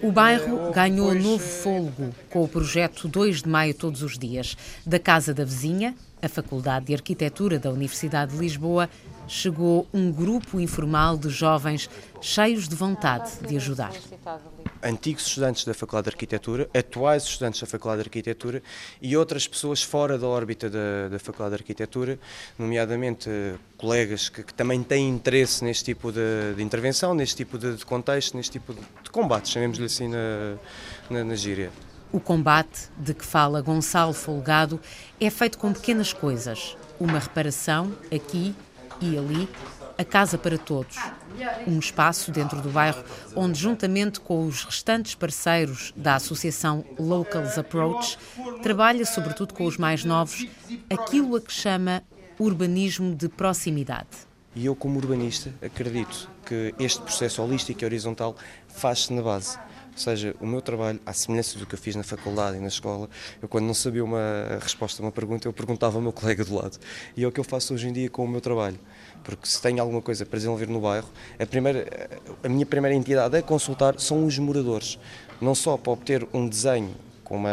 O 0.00 0.12
bairro 0.12 0.70
ganhou 0.72 1.12
novo 1.12 1.38
fôlego 1.44 2.14
com 2.30 2.44
o 2.44 2.48
projeto 2.48 3.08
2 3.08 3.42
de 3.42 3.48
Maio 3.48 3.74
Todos 3.74 4.02
os 4.02 4.16
Dias. 4.16 4.56
Da 4.86 4.98
Casa 4.98 5.34
da 5.34 5.44
Vizinha, 5.44 5.94
a 6.22 6.28
Faculdade 6.28 6.86
de 6.86 6.94
Arquitetura 6.94 7.58
da 7.58 7.70
Universidade 7.70 8.32
de 8.32 8.38
Lisboa, 8.38 8.88
chegou 9.26 9.88
um 9.92 10.12
grupo 10.12 10.60
informal 10.60 11.16
de 11.16 11.28
jovens 11.28 11.90
cheios 12.20 12.68
de 12.68 12.76
vontade 12.76 13.30
de 13.46 13.56
ajudar. 13.56 13.92
Antigos 14.82 15.26
estudantes 15.26 15.64
da 15.64 15.74
Faculdade 15.74 16.04
de 16.04 16.10
Arquitetura, 16.10 16.68
atuais 16.72 17.24
estudantes 17.24 17.60
da 17.60 17.66
Faculdade 17.66 18.02
de 18.02 18.08
Arquitetura 18.08 18.62
e 19.02 19.16
outras 19.16 19.48
pessoas 19.48 19.82
fora 19.82 20.16
da 20.16 20.26
órbita 20.26 20.70
da, 20.70 21.08
da 21.10 21.18
Faculdade 21.18 21.56
de 21.56 21.62
Arquitetura, 21.62 22.18
nomeadamente 22.58 23.28
eh, 23.28 23.54
colegas 23.76 24.28
que, 24.28 24.42
que, 24.42 24.54
também 24.54 24.82
têm 24.82 25.08
interesse 25.08 25.64
neste 25.64 25.84
tipo 25.84 26.12
de, 26.12 26.54
de 26.56 26.62
intervenção, 26.62 27.14
neste 27.14 27.36
tipo 27.36 27.58
de, 27.58 27.76
de, 27.76 27.84
contexto, 27.84 28.36
neste 28.36 28.52
tipo 28.52 28.72
de, 28.72 28.80
de 28.80 29.10
combate, 29.10 29.48
chamemos-lhe 29.48 29.86
assim 29.86 30.08
na, 30.08 30.56
na, 31.10 31.24
na 31.24 31.34
gíria. 31.34 31.70
O 32.10 32.20
combate 32.20 32.88
de 32.96 33.12
que 33.12 33.24
fala 33.24 33.60
Gonçalo 33.60 34.14
Folgado 34.14 34.80
é 35.20 35.28
feito 35.28 35.58
com 35.58 35.72
pequenas 35.72 36.12
coisas. 36.12 36.76
Uma 36.98 37.18
reparação 37.18 37.92
aqui 38.12 38.54
e 39.00 39.16
ali, 39.16 39.48
a 39.98 40.04
Casa 40.04 40.38
para 40.38 40.56
Todos, 40.56 40.96
um 41.66 41.78
espaço 41.80 42.30
dentro 42.30 42.62
do 42.62 42.70
bairro 42.70 43.02
onde, 43.34 43.58
juntamente 43.58 44.20
com 44.20 44.46
os 44.46 44.64
restantes 44.64 45.16
parceiros 45.16 45.92
da 45.96 46.14
associação 46.14 46.84
Locals 46.96 47.58
Approach, 47.58 48.16
trabalha 48.62 49.04
sobretudo 49.04 49.52
com 49.52 49.64
os 49.64 49.76
mais 49.76 50.04
novos 50.04 50.46
aquilo 50.88 51.34
a 51.34 51.40
que 51.40 51.52
chama 51.52 52.02
urbanismo 52.38 53.12
de 53.12 53.28
proximidade. 53.28 54.28
E 54.54 54.66
eu, 54.66 54.74
como 54.74 54.98
urbanista, 54.98 55.52
acredito 55.60 56.30
que 56.46 56.74
este 56.78 57.02
processo 57.02 57.42
holístico 57.42 57.82
e 57.82 57.84
horizontal 57.84 58.36
faz-se 58.68 59.12
na 59.12 59.22
base. 59.22 59.58
Ou 59.92 59.98
seja, 59.98 60.34
o 60.40 60.46
meu 60.46 60.62
trabalho, 60.62 61.00
à 61.04 61.12
semelhança 61.12 61.58
do 61.58 61.66
que 61.66 61.74
eu 61.74 61.78
fiz 61.78 61.96
na 61.96 62.04
faculdade 62.04 62.56
e 62.56 62.60
na 62.60 62.68
escola, 62.68 63.10
eu 63.42 63.48
quando 63.48 63.66
não 63.66 63.74
sabia 63.74 64.04
uma 64.04 64.58
resposta 64.60 65.02
a 65.02 65.06
uma 65.06 65.10
pergunta, 65.10 65.48
eu 65.48 65.52
perguntava 65.52 65.98
ao 65.98 66.02
meu 66.02 66.12
colega 66.12 66.44
do 66.44 66.54
lado. 66.54 66.78
E 67.16 67.24
é 67.24 67.26
o 67.26 67.32
que 67.32 67.40
eu 67.40 67.44
faço 67.44 67.74
hoje 67.74 67.88
em 67.88 67.92
dia 67.92 68.08
com 68.08 68.24
o 68.24 68.28
meu 68.28 68.40
trabalho. 68.40 68.78
Porque 69.22 69.46
se 69.46 69.60
tenho 69.60 69.80
alguma 69.80 70.00
coisa 70.00 70.24
para 70.24 70.36
desenvolver 70.38 70.68
no 70.68 70.80
bairro, 70.80 71.08
a, 71.38 71.46
primeira, 71.46 72.08
a 72.42 72.48
minha 72.48 72.66
primeira 72.66 72.96
entidade 72.96 73.36
a 73.36 73.42
consultar 73.42 73.98
são 73.98 74.24
os 74.24 74.38
moradores. 74.38 74.98
Não 75.40 75.54
só 75.54 75.76
para 75.76 75.92
obter 75.92 76.26
um 76.32 76.48
desenho 76.48 76.94
com, 77.28 77.36
uma, 77.36 77.50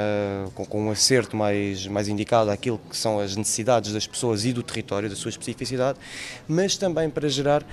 com, 0.55 0.65
com, 0.65 0.87
um 0.87 0.91
acerto 0.91 1.35
mais, 1.35 1.85
mais 1.85 2.07
indicado 2.07 2.49
àquilo 2.49 2.79
que 2.89 2.95
são 2.95 3.19
as 3.19 3.35
necessidades 3.35 3.91
das 3.91 4.07
pessoas 4.07 4.45
e 4.45 4.53
do 4.53 4.63
território, 4.63 5.09
da 5.09 5.15
sua 5.15 5.29
especificidade, 5.29 5.99
mas 6.47 6.77
também 6.77 7.09
para 7.09 7.27
gerar 7.27 7.65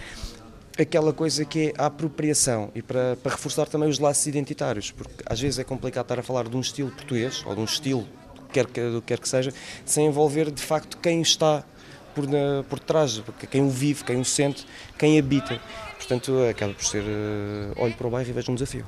aquela 0.78 1.12
coisa 1.12 1.44
que 1.44 1.68
é 1.68 1.72
a 1.78 1.86
apropriação 1.86 2.70
e 2.74 2.82
para, 2.82 3.16
para 3.16 3.32
reforçar 3.32 3.66
também 3.66 3.88
os 3.88 3.98
laços 3.98 4.26
identitários, 4.26 4.90
porque 4.90 5.22
às 5.26 5.40
vezes 5.40 5.58
é 5.60 5.64
complicado 5.64 6.04
estar 6.04 6.18
a 6.18 6.22
falar 6.22 6.48
de 6.48 6.56
um 6.56 6.60
estilo 6.60 6.90
português 6.90 7.44
ou 7.46 7.54
de 7.54 7.60
um 7.60 7.64
estilo 7.64 8.06
quer 8.52 8.66
que, 8.66 8.80
do 8.90 9.00
que 9.00 9.08
quer 9.08 9.18
que 9.18 9.28
seja, 9.28 9.52
sem 9.84 10.06
envolver 10.06 10.50
de 10.50 10.62
facto 10.62 10.98
quem 10.98 11.22
está 11.22 11.64
por, 12.14 12.24
por 12.68 12.78
trás, 12.78 13.22
quem 13.50 13.62
o 13.62 13.70
vive, 13.70 14.04
quem 14.04 14.20
o 14.20 14.24
sente, 14.24 14.66
quem 14.98 15.18
habita. 15.18 15.60
Portanto, 15.96 16.32
acaba 16.48 16.74
por 16.74 16.84
ser 16.84 17.02
uh, 17.02 17.82
olho 17.82 17.94
para 17.94 18.06
o 18.06 18.10
bairro 18.10 18.28
e 18.28 18.32
vejo 18.32 18.52
um 18.52 18.54
desafio. 18.54 18.84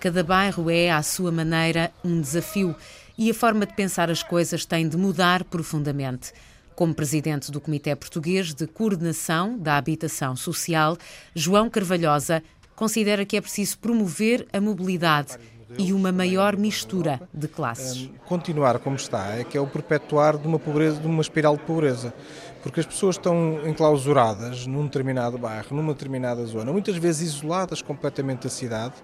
Cada 0.00 0.22
bairro 0.22 0.70
é, 0.70 0.90
à 0.90 1.02
sua 1.02 1.32
maneira, 1.32 1.90
um 2.04 2.20
desafio 2.20 2.76
e 3.18 3.30
a 3.30 3.34
forma 3.34 3.66
de 3.66 3.74
pensar 3.74 4.10
as 4.10 4.22
coisas 4.22 4.64
tem 4.64 4.88
de 4.88 4.96
mudar 4.96 5.42
profundamente. 5.44 6.32
Como 6.74 6.94
presidente 6.94 7.50
do 7.50 7.60
Comitê 7.60 7.96
Português 7.96 8.52
de 8.52 8.66
Coordenação 8.66 9.58
da 9.58 9.78
Habitação 9.78 10.36
Social, 10.36 10.98
João 11.34 11.70
Carvalhosa 11.70 12.42
considera 12.74 13.24
que 13.24 13.36
é 13.36 13.40
preciso 13.40 13.78
promover 13.78 14.46
a 14.52 14.60
mobilidade 14.60 15.38
e 15.78 15.92
uma 15.92 16.12
maior 16.12 16.56
mistura 16.56 17.20
de 17.32 17.48
classes. 17.48 18.10
Continuar 18.26 18.78
como 18.78 18.96
está 18.96 19.36
é 19.36 19.44
que 19.44 19.56
é 19.56 19.60
o 19.60 19.66
perpetuar 19.66 20.38
de 20.38 20.46
uma 20.46 20.58
pobreza, 20.58 21.00
de 21.00 21.06
uma 21.06 21.20
espiral 21.20 21.56
de 21.56 21.62
pobreza, 21.64 22.14
porque 22.62 22.80
as 22.80 22.86
pessoas 22.86 23.16
estão 23.16 23.66
enclausuradas 23.66 24.66
num 24.66 24.84
determinado 24.84 25.38
bairro, 25.38 25.76
numa 25.76 25.92
determinada 25.92 26.44
zona, 26.46 26.72
muitas 26.72 26.96
vezes 26.96 27.34
isoladas 27.34 27.82
completamente 27.82 28.44
da 28.44 28.50
cidade, 28.50 28.94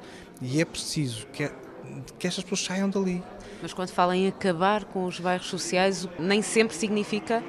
e 0.41 0.61
é 0.61 0.65
preciso 0.65 1.27
que, 1.33 1.51
que 2.19 2.27
estas 2.27 2.45
pessoas 2.45 2.65
saiam 2.65 2.89
dali. 2.89 3.23
Mas 3.61 3.73
quando 3.73 3.91
falam 3.91 4.15
em 4.15 4.29
acabar 4.29 4.85
com 4.85 5.05
os 5.05 5.21
bairros 5.21 5.47
sociais, 5.47 6.09
nem 6.19 6.43
sempre 6.43 6.77
significa 6.77 7.43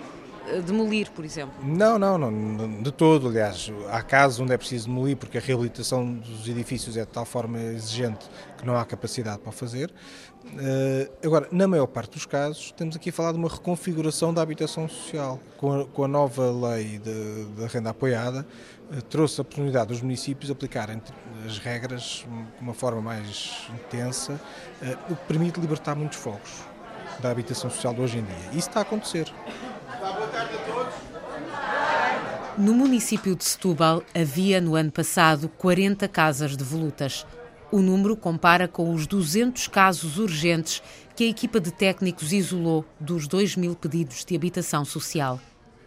demolir, 0.66 1.12
por 1.12 1.24
exemplo? 1.24 1.54
Não, 1.64 1.98
não, 1.98 2.18
não, 2.18 2.82
de 2.82 2.92
todo. 2.92 3.28
Aliás, 3.28 3.72
há 3.90 4.02
casos 4.02 4.40
onde 4.40 4.54
é 4.54 4.58
preciso 4.58 4.88
demolir 4.88 5.16
porque 5.18 5.38
a 5.38 5.42
reabilitação 5.42 6.14
dos 6.14 6.48
edifícios 6.48 6.98
é 6.98 7.02
de 7.02 7.08
tal 7.08 7.26
forma 7.26 7.60
exigente 7.60 8.30
que 8.58 8.66
não 8.66 8.76
há 8.76 8.86
capacidade 8.86 9.40
para 9.40 9.52
fazer. 9.52 9.94
Uh, 10.46 11.26
agora, 11.26 11.48
na 11.52 11.68
maior 11.68 11.88
parte 11.88 12.12
dos 12.12 12.26
casos, 12.26 12.72
temos 12.74 12.96
aqui 12.96 13.10
a 13.10 13.14
falar 13.14 13.32
de 13.32 13.38
uma 13.38 13.48
reconfiguração 13.48 14.34
da 14.34 14.42
habitação 14.42 14.90
social. 14.90 15.40
Com 15.58 15.82
a, 15.82 15.86
com 15.86 16.04
a 16.04 16.08
nova 16.08 16.52
lei 16.52 17.00
da 17.58 17.68
renda 17.68 17.92
apoiada, 17.92 18.46
uh, 18.92 19.02
trouxe 19.04 19.40
a 19.40 19.44
oportunidade 19.44 19.88
dos 19.88 20.02
municípios 20.02 20.52
aplicarem 20.52 21.02
as 21.46 21.58
regras 21.60 22.26
de 22.28 22.62
uma 22.62 22.74
forma 22.74 23.02
mais 23.02 23.68
intensa, 23.74 24.40
o 25.10 25.16
que 25.16 25.26
permite 25.28 25.60
libertar 25.60 25.96
muitos 25.96 26.18
fogos 26.18 26.64
da 27.20 27.32
habitação 27.32 27.70
social 27.70 27.94
de 27.94 28.02
hoje 28.02 28.18
em 28.20 28.24
dia. 28.24 28.50
Isso 28.50 28.70
está 28.70 28.80
a 28.80 28.84
acontecer. 28.84 29.32
Boa 30.00 30.28
tarde 30.28 30.56
a 30.56 30.60
todos. 30.60 30.94
No 32.58 32.74
município 32.74 33.36
de 33.36 33.44
Setúbal 33.44 34.04
havia 34.14 34.60
no 34.60 34.76
ano 34.76 34.92
passado 34.92 35.50
40 35.50 36.08
casas 36.08 36.56
de 36.58 36.64
volutas. 36.64 37.26
O 37.72 37.80
número 37.80 38.16
compara 38.16 38.68
com 38.68 38.94
os 38.94 39.08
200 39.08 39.68
casos 39.68 40.18
urgentes 40.18 40.82
que 41.16 41.24
a 41.24 41.28
equipa 41.28 41.60
de 41.60 41.72
técnicos 41.72 42.32
isolou 42.32 42.86
dos 43.00 43.28
2 43.28 43.56
mil 43.56 43.76
pedidos 43.76 44.24
de 44.24 44.36
habitação 44.36 44.86
social. 44.86 45.40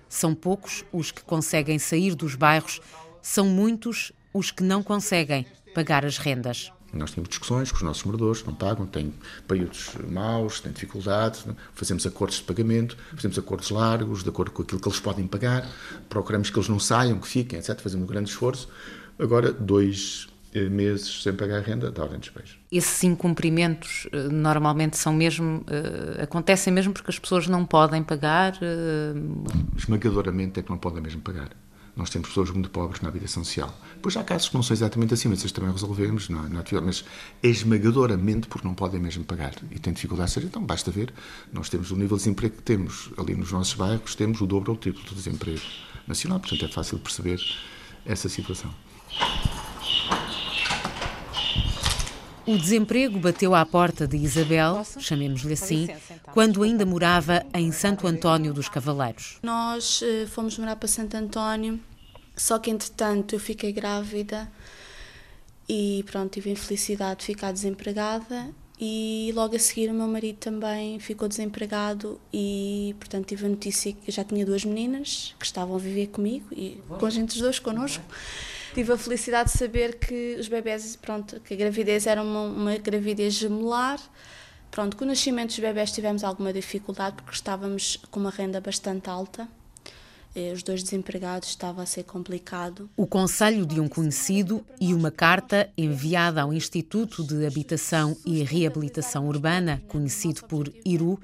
São 0.08 0.34
poucos 0.34 0.84
os 0.92 1.10
que 1.10 1.22
conseguem 1.22 1.78
sair 1.78 2.14
dos 2.14 2.34
bairros, 2.34 2.80
são 3.20 3.46
muitos 3.46 4.12
os 4.32 4.50
que 4.50 4.62
não 4.62 4.82
conseguem 4.82 5.46
pagar 5.74 6.04
as 6.04 6.18
rendas. 6.18 6.72
Nós 6.92 7.10
temos 7.10 7.28
discussões 7.28 7.70
com 7.70 7.78
os 7.78 7.82
nossos 7.82 8.04
moradores, 8.04 8.44
não 8.44 8.54
pagam, 8.54 8.86
têm 8.86 9.12
períodos 9.46 9.90
maus, 10.08 10.60
têm 10.60 10.72
dificuldades, 10.72 11.44
fazemos 11.74 12.06
acordos 12.06 12.38
de 12.38 12.44
pagamento, 12.44 12.96
fazemos 13.14 13.38
acordos 13.38 13.70
largos, 13.70 14.22
de 14.22 14.28
acordo 14.28 14.50
com 14.50 14.62
aquilo 14.62 14.80
que 14.80 14.88
eles 14.88 15.00
podem 15.00 15.26
pagar, 15.26 15.68
procuramos 16.08 16.48
que 16.48 16.58
eles 16.58 16.68
não 16.68 16.78
saiam, 16.78 17.18
que 17.18 17.28
fiquem, 17.28 17.58
etc. 17.58 17.78
Fazemos 17.80 18.04
um 18.04 18.06
grande 18.06 18.30
esforço. 18.30 18.68
Agora, 19.18 19.52
dois 19.52 20.28
eh, 20.54 20.70
meses 20.70 21.22
sem 21.22 21.34
pagar 21.34 21.58
a 21.58 21.60
renda, 21.60 21.90
dá 21.90 22.02
ordem 22.02 22.18
de 22.18 22.30
despejo. 22.30 22.56
Esses 22.72 23.04
incumprimentos 23.04 24.08
eh, 24.10 24.28
normalmente 24.28 24.96
são 24.96 25.12
mesmo, 25.12 25.58
uh, 25.58 26.22
acontecem 26.22 26.72
mesmo 26.72 26.94
porque 26.94 27.10
as 27.10 27.18
pessoas 27.18 27.46
não 27.46 27.66
podem 27.66 28.02
pagar? 28.02 28.58
Esmagadoramente 29.76 30.60
é 30.60 30.62
que 30.62 30.70
não 30.70 30.78
podem 30.78 31.02
mesmo 31.02 31.20
pagar. 31.20 31.50
Nós 31.96 32.10
temos 32.10 32.28
pessoas 32.28 32.50
muito 32.50 32.68
pobres 32.68 33.00
na 33.00 33.08
habitação 33.08 33.42
social. 33.42 33.74
Depois 33.94 34.14
há 34.18 34.22
casos 34.22 34.50
que 34.50 34.54
não 34.54 34.62
são 34.62 34.74
exatamente 34.74 35.14
assim, 35.14 35.28
mas 35.28 35.38
esses 35.38 35.50
também 35.50 35.72
resolvemos, 35.72 36.28
não, 36.28 36.44
é 36.44 36.80
mas 36.82 37.04
é 37.42 37.48
esmagadoramente 37.48 38.46
porque 38.48 38.68
não 38.68 38.74
podem 38.74 39.00
mesmo 39.00 39.24
pagar 39.24 39.54
e 39.70 39.78
têm 39.78 39.94
dificuldades. 39.94 40.36
Então 40.36 40.62
basta 40.62 40.90
ver, 40.90 41.12
nós 41.50 41.70
temos 41.70 41.90
o 41.90 41.96
nível 41.96 42.18
de 42.18 42.24
desemprego 42.24 42.56
que 42.56 42.62
temos 42.62 43.10
ali 43.16 43.34
nos 43.34 43.50
nossos 43.50 43.74
bairros, 43.74 44.14
temos 44.14 44.40
o 44.42 44.46
dobro 44.46 44.72
ou 44.72 44.76
o 44.76 44.80
triplo 44.80 45.02
do 45.04 45.14
desemprego 45.14 45.62
nacional, 46.06 46.38
portanto 46.38 46.66
é 46.66 46.68
fácil 46.68 46.98
perceber 46.98 47.40
essa 48.04 48.28
situação. 48.28 48.72
O 52.46 52.56
desemprego 52.56 53.18
bateu 53.18 53.54
à 53.54 53.66
porta 53.66 54.06
de 54.06 54.16
Isabel, 54.16 54.86
chamemos-lhe 55.00 55.54
assim, 55.54 55.84
então. 55.84 56.32
quando 56.32 56.62
ainda 56.62 56.86
morava 56.86 57.44
em 57.52 57.72
Santo 57.72 58.06
António 58.06 58.54
dos 58.54 58.68
Cavaleiros. 58.68 59.38
Nós 59.42 60.00
uh, 60.02 60.28
fomos 60.28 60.56
morar 60.56 60.76
para 60.76 60.86
Santo 60.86 61.16
António, 61.16 61.80
só 62.36 62.58
que 62.60 62.70
entretanto 62.70 63.34
eu 63.34 63.40
fiquei 63.40 63.72
grávida 63.72 64.48
e 65.68 66.04
pronto, 66.06 66.34
tive 66.34 66.50
a 66.50 66.52
infelicidade 66.52 67.20
de 67.20 67.26
ficar 67.26 67.50
desempregada 67.50 68.48
e 68.78 69.32
logo 69.34 69.56
a 69.56 69.58
seguir 69.58 69.90
o 69.90 69.94
meu 69.94 70.06
marido 70.06 70.36
também 70.36 70.98
ficou 70.98 71.26
desempregado 71.28 72.20
e 72.32 72.94
portanto 72.98 73.26
tive 73.26 73.46
a 73.46 73.48
notícia 73.48 73.92
que 73.92 74.10
já 74.10 74.22
tinha 74.22 74.44
duas 74.44 74.64
meninas 74.64 75.34
que 75.38 75.46
estavam 75.46 75.76
a 75.76 75.78
viver 75.78 76.08
comigo 76.08 76.46
e 76.52 76.80
com 76.86 77.06
a 77.06 77.10
gente 77.10 77.30
os 77.30 77.40
dois 77.40 77.58
connosco 77.58 78.04
tive 78.76 78.92
a 78.92 78.98
felicidade 78.98 79.50
de 79.50 79.56
saber 79.56 79.98
que 79.98 80.36
os 80.38 80.48
bebés, 80.48 80.96
pronto, 80.96 81.40
que 81.40 81.54
a 81.54 81.56
gravidez 81.56 82.06
era 82.06 82.22
uma, 82.22 82.42
uma 82.42 82.76
gravidez 82.76 83.32
gemelar. 83.32 83.98
Pronto, 84.70 84.98
com 84.98 85.04
o 85.04 85.08
nascimento 85.08 85.48
dos 85.48 85.58
bebés 85.58 85.90
tivemos 85.92 86.22
alguma 86.22 86.52
dificuldade 86.52 87.16
porque 87.16 87.32
estávamos 87.32 87.96
com 88.10 88.20
uma 88.20 88.28
renda 88.28 88.60
bastante 88.60 89.08
alta. 89.08 89.48
Os 90.52 90.62
dois 90.62 90.82
desempregados 90.82 91.48
estava 91.48 91.82
a 91.82 91.86
ser 91.86 92.04
complicado. 92.04 92.90
O 92.94 93.06
conselho 93.06 93.64
de 93.64 93.80
um 93.80 93.88
conhecido 93.88 94.64
e 94.78 94.92
uma 94.92 95.10
carta 95.10 95.70
enviada 95.78 96.42
ao 96.42 96.52
Instituto 96.52 97.24
de 97.24 97.46
Habitação 97.46 98.14
e 98.24 98.42
Reabilitação 98.42 99.26
Urbana, 99.28 99.82
conhecido 99.88 100.44
por 100.44 100.70
IRU, 100.84 101.18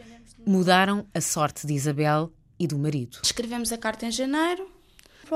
mudaram 0.46 1.06
a 1.12 1.20
sorte 1.20 1.66
de 1.66 1.74
Isabel 1.74 2.32
e 2.58 2.66
do 2.66 2.78
marido. 2.78 3.18
Escrevemos 3.22 3.70
a 3.70 3.76
carta 3.76 4.06
em 4.06 4.10
janeiro, 4.10 4.66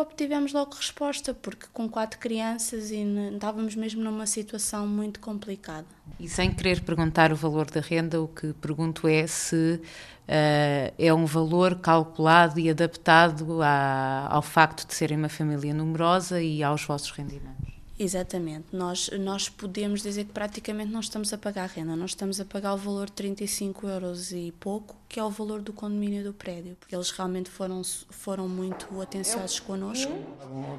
obtivemos 0.00 0.52
logo 0.52 0.74
resposta, 0.74 1.34
porque 1.34 1.66
com 1.72 1.88
quatro 1.88 2.18
crianças 2.18 2.90
e 2.90 3.04
estávamos 3.32 3.74
mesmo 3.74 4.02
numa 4.02 4.26
situação 4.26 4.86
muito 4.86 5.20
complicada. 5.20 5.86
E 6.18 6.28
sem 6.28 6.52
querer 6.52 6.82
perguntar 6.82 7.32
o 7.32 7.36
valor 7.36 7.70
da 7.70 7.80
renda, 7.80 8.20
o 8.20 8.28
que 8.28 8.52
pergunto 8.54 9.06
é 9.06 9.26
se 9.26 9.80
uh, 9.80 10.94
é 10.98 11.14
um 11.14 11.26
valor 11.26 11.76
calculado 11.76 12.58
e 12.58 12.70
adaptado 12.70 13.62
à, 13.62 14.28
ao 14.30 14.42
facto 14.42 14.86
de 14.86 14.94
serem 14.94 15.18
uma 15.18 15.28
família 15.28 15.74
numerosa 15.74 16.40
e 16.40 16.62
aos 16.62 16.84
vossos 16.84 17.10
rendimentos. 17.10 17.75
Exatamente. 17.98 18.66
Nós, 18.72 19.10
nós 19.18 19.48
podemos 19.48 20.02
dizer 20.02 20.24
que 20.24 20.32
praticamente 20.32 20.92
não 20.92 21.00
estamos 21.00 21.32
a 21.32 21.38
pagar 21.38 21.68
renda, 21.68 21.96
nós 21.96 22.10
estamos 22.10 22.38
a 22.40 22.44
pagar 22.44 22.74
o 22.74 22.76
valor 22.76 23.06
de 23.06 23.12
35 23.12 23.88
euros 23.88 24.32
e 24.32 24.52
pouco, 24.60 24.96
que 25.08 25.18
é 25.18 25.24
o 25.24 25.30
valor 25.30 25.62
do 25.62 25.72
condomínio 25.72 26.22
do 26.22 26.32
prédio, 26.32 26.76
porque 26.78 26.94
eles 26.94 27.10
realmente 27.10 27.48
foram, 27.48 27.80
foram 28.10 28.48
muito 28.48 29.00
atenciosos 29.00 29.60
connosco. 29.60 30.12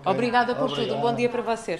Obrigada 0.05 0.53
por 0.53 0.69
Obrigado. 0.69 0.89
tudo. 0.89 1.01
Bom 1.01 1.15
dia 1.15 1.29
para 1.29 1.41
você. 1.41 1.79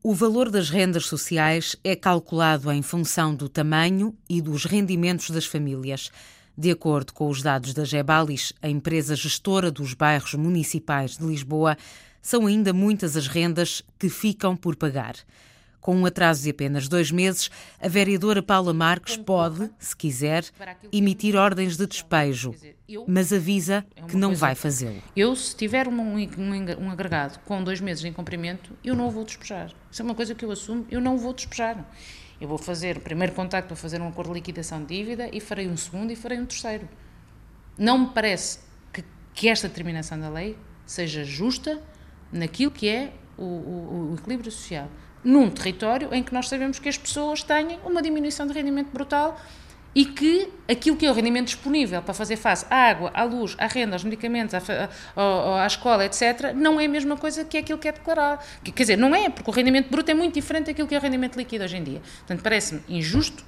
O 0.00 0.14
valor 0.14 0.48
das 0.48 0.70
rendas 0.70 1.06
sociais 1.06 1.74
é 1.82 1.96
calculado 1.96 2.70
em 2.70 2.82
função 2.82 3.34
do 3.34 3.48
tamanho 3.48 4.16
e 4.28 4.40
dos 4.40 4.64
rendimentos 4.64 5.30
das 5.30 5.44
famílias. 5.44 6.12
De 6.56 6.70
acordo 6.70 7.12
com 7.12 7.28
os 7.28 7.42
dados 7.42 7.74
da 7.74 7.84
Gebalis, 7.84 8.52
a 8.62 8.68
empresa 8.68 9.14
gestora 9.14 9.70
dos 9.70 9.94
bairros 9.94 10.34
municipais 10.34 11.16
de 11.16 11.24
Lisboa, 11.24 11.76
são 12.20 12.46
ainda 12.46 12.72
muitas 12.72 13.16
as 13.16 13.26
rendas 13.26 13.82
que 13.98 14.08
ficam 14.08 14.56
por 14.56 14.76
pagar. 14.76 15.14
Com 15.80 15.96
um 15.96 16.06
atraso 16.06 16.42
de 16.42 16.50
apenas 16.50 16.88
dois 16.88 17.10
meses, 17.10 17.50
a 17.80 17.88
vereadora 17.88 18.42
Paula 18.42 18.74
Marques 18.74 19.16
pode, 19.16 19.70
se 19.78 19.96
quiser, 19.96 20.44
emitir 20.92 21.36
ordens 21.36 21.76
de 21.76 21.86
despejo, 21.86 22.54
mas 23.06 23.32
avisa 23.32 23.86
é 23.96 24.02
que 24.02 24.16
não 24.16 24.34
vai 24.34 24.54
fazê-lo. 24.54 25.00
Eu, 25.16 25.34
se 25.36 25.56
tiver 25.56 25.88
um, 25.88 26.16
um, 26.16 26.28
um, 26.80 26.90
agregado 26.90 27.38
com 27.46 27.62
dois 27.62 27.80
meses 27.80 28.02
de 28.02 28.08
incumprimento, 28.08 28.76
eu 28.84 28.94
não 28.94 29.06
o 29.08 29.10
vou 29.10 29.24
despejar. 29.24 29.72
Isso 29.90 30.02
é 30.02 30.04
uma 30.04 30.14
coisa 30.14 30.34
que 30.34 30.44
eu 30.44 30.50
assumo, 30.50 30.86
eu 30.90 31.00
não 31.00 31.14
o 31.14 31.18
vou 31.18 31.32
despejar. 31.32 31.82
Eu 32.40 32.48
vou 32.48 32.58
fazer 32.58 32.98
o 32.98 33.00
primeiro 33.00 33.32
contacto, 33.32 33.68
vou 33.68 33.76
fazer 33.76 34.00
um 34.00 34.08
acordo 34.08 34.28
de 34.28 34.34
liquidação 34.34 34.80
de 34.84 34.94
dívida 34.94 35.28
e 35.32 35.40
farei 35.40 35.68
um 35.68 35.76
segundo 35.76 36.12
e 36.12 36.16
farei 36.16 36.38
um 36.38 36.46
terceiro. 36.46 36.88
Não 37.78 37.98
me 37.98 38.06
parece 38.08 38.58
que, 38.92 39.02
que 39.32 39.48
esta 39.48 39.68
determinação 39.68 40.20
da 40.20 40.28
lei 40.28 40.56
seja 40.84 41.24
justa 41.24 41.80
naquilo 42.32 42.70
que 42.70 42.88
é 42.88 43.12
o, 43.36 43.44
o, 43.44 44.10
o 44.12 44.14
equilíbrio 44.18 44.50
social, 44.50 44.88
num 45.22 45.50
território 45.50 46.12
em 46.12 46.22
que 46.22 46.32
nós 46.32 46.48
sabemos 46.48 46.78
que 46.78 46.88
as 46.88 46.98
pessoas 46.98 47.42
têm 47.42 47.78
uma 47.84 48.02
diminuição 48.02 48.46
de 48.46 48.52
rendimento 48.52 48.90
brutal 48.90 49.38
e 49.94 50.04
que 50.04 50.48
aquilo 50.70 50.96
que 50.96 51.06
é 51.06 51.10
o 51.10 51.14
rendimento 51.14 51.46
disponível 51.46 52.00
para 52.02 52.14
fazer 52.14 52.36
face 52.36 52.64
à 52.70 52.88
água, 52.88 53.10
à 53.14 53.24
luz, 53.24 53.56
à 53.58 53.66
renda, 53.66 53.94
aos 53.94 54.04
medicamentos, 54.04 54.54
à, 54.54 54.60
à, 55.16 55.64
à, 55.64 55.66
escola, 55.66 56.04
etc., 56.04 56.52
não 56.54 56.78
é 56.78 56.84
a 56.84 56.88
mesma 56.88 57.16
coisa 57.16 57.44
que 57.44 57.56
aquilo 57.58 57.78
que 57.78 57.88
é 57.88 57.92
declarado. 57.92 58.44
Quer 58.62 58.82
dizer, 58.82 58.96
não 58.96 59.14
é, 59.14 59.28
porque 59.28 59.50
o 59.50 59.52
rendimento 59.52 59.90
bruto 59.90 60.10
é 60.10 60.14
muito 60.14 60.34
diferente 60.34 60.66
daquilo 60.66 60.86
que 60.86 60.94
é 60.94 60.98
o 60.98 61.00
rendimento 61.00 61.36
líquido 61.36 61.64
hoje 61.64 61.76
em 61.78 61.82
dia. 61.82 62.02
Portanto, 62.18 62.42
parece-me 62.42 62.82
injusto. 62.88 63.44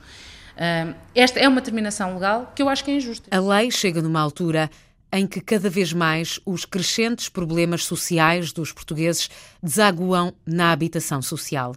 Esta 1.15 1.39
é 1.39 1.47
uma 1.47 1.61
determinação 1.61 2.15
legal 2.15 2.53
que 2.55 2.63
eu 2.63 2.69
acho 2.69 2.85
que 2.85 2.91
é 2.91 2.95
injusta. 2.95 3.29
A 3.31 3.41
lei 3.41 3.71
chega 3.71 4.03
numa 4.03 4.21
altura 4.21 4.71
em 5.13 5.27
que 5.27 5.41
cada 5.41 5.69
vez 5.69 5.93
mais 5.93 6.41
os 6.47 6.65
crescentes 6.65 7.29
problemas 7.29 7.85
sociais 7.85 8.53
dos 8.53 8.73
portugueses 8.73 9.29
desaguam 9.63 10.33
na 10.47 10.73
habitação 10.73 11.21
social. 11.21 11.75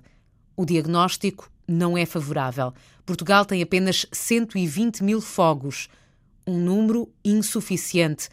O 0.56 0.66
diagnóstico 0.66 1.50
não 1.68 1.98
é 1.98 2.06
favorável. 2.06 2.74
Portugal 3.06 3.46
tem 3.46 3.62
apenas 3.62 4.06
120 4.12 5.04
mil 5.04 5.20
fogos, 5.20 5.90
um 6.46 6.60
número 6.60 7.10
insuficiente 7.24 8.30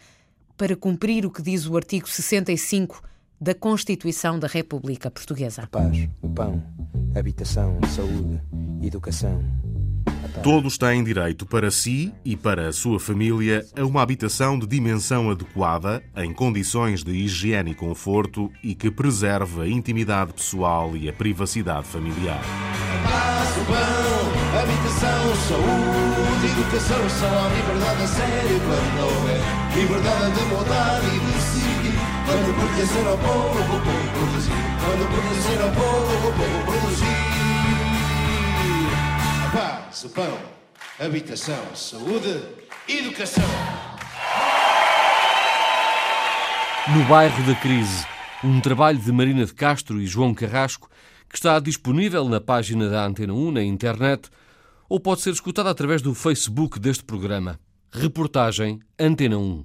para 0.57 0.77
cumprir 0.77 1.25
o 1.25 1.31
que 1.31 1.43
diz 1.43 1.67
o 1.67 1.77
artigo 1.77 2.09
65 2.09 3.03
da 3.41 3.55
Constituição 3.55 4.39
da 4.39 4.47
República 4.47 5.11
Portuguesa. 5.11 5.63
A 5.63 5.67
paz, 5.67 6.09
o 6.21 6.29
pão, 6.29 6.63
habitação, 7.15 7.79
saúde, 7.95 8.41
educação 8.83 9.43
Todos 10.43 10.79
têm 10.79 11.05
direito 11.05 11.45
para 11.45 11.71
si 11.71 12.13
e 12.25 12.37
para 12.37 12.69
a 12.69 12.73
sua 12.73 12.99
família 12.99 13.65
a 13.77 13.85
uma 13.85 14.01
habitação 14.01 14.59
de 14.59 14.67
dimensão 14.67 15.31
adequada, 15.31 16.03
em 16.17 16.33
condições 16.33 17.03
de 17.03 17.13
higiene 17.13 17.73
e 17.73 17.75
conforto 17.75 18.51
e 18.63 18.75
que 18.75 18.91
preserve 18.91 19.63
a 19.63 19.69
intimidade 19.69 20.33
pessoal 20.33 20.97
e 20.97 21.09
a 21.09 21.13
privacidade 21.13 21.87
familiar. 21.87 22.41
Paz, 23.05 23.57
o 23.57 23.65
pão, 23.67 24.61
habitação, 24.61 25.37
saúde, 25.49 26.47
educação, 26.47 27.11
só 27.11 27.49
liberdade 27.55 28.03
a 28.03 28.07
sério 28.07 28.61
quando 28.61 29.05
houver 29.05 29.41
liberdade 29.77 30.35
de 30.35 30.45
mudar 30.47 31.01
e 31.05 31.19
de 31.19 31.41
seguir. 31.43 31.99
Quando 32.27 32.55
pertencer 32.61 33.07
ao 33.07 33.19
povo, 33.19 33.59
o 33.59 33.81
povo 33.81 34.09
produzir. 34.15 34.53
Quando 34.85 35.05
pertencer 35.11 35.61
ao 35.61 35.71
povo, 35.73 36.29
o 36.29 36.33
povo 36.33 36.65
produzir 36.65 37.30
paz, 40.01 40.05
o 40.05 40.09
pão, 40.11 40.39
habitação, 40.99 41.75
saúde, 41.75 42.43
educação. 42.89 43.45
No 46.95 47.05
bairro 47.05 47.43
da 47.47 47.55
crise, 47.55 48.07
um 48.43 48.61
trabalho 48.61 48.99
de 48.99 49.13
Marina 49.13 49.45
de 49.45 49.53
Castro 49.53 50.01
e 50.01 50.07
João 50.07 50.35
Carrasco 50.35 50.89
que 51.29 51.37
está 51.37 51.61
disponível 51.61 52.29
na 52.29 52.41
página 52.41 52.89
da 52.89 53.07
Antena 53.07 53.33
1 53.33 53.51
na 53.53 53.63
internet 53.63 54.29
ou 54.89 54.99
pode 54.99 55.21
ser 55.21 55.31
escutado 55.31 55.69
através 55.69 56.03
do 56.03 56.15
Facebook 56.15 56.79
deste 56.79 57.05
programa. 57.05 57.61
Reportagem 57.93 58.81
Antena 58.99 59.39
1. 59.39 59.65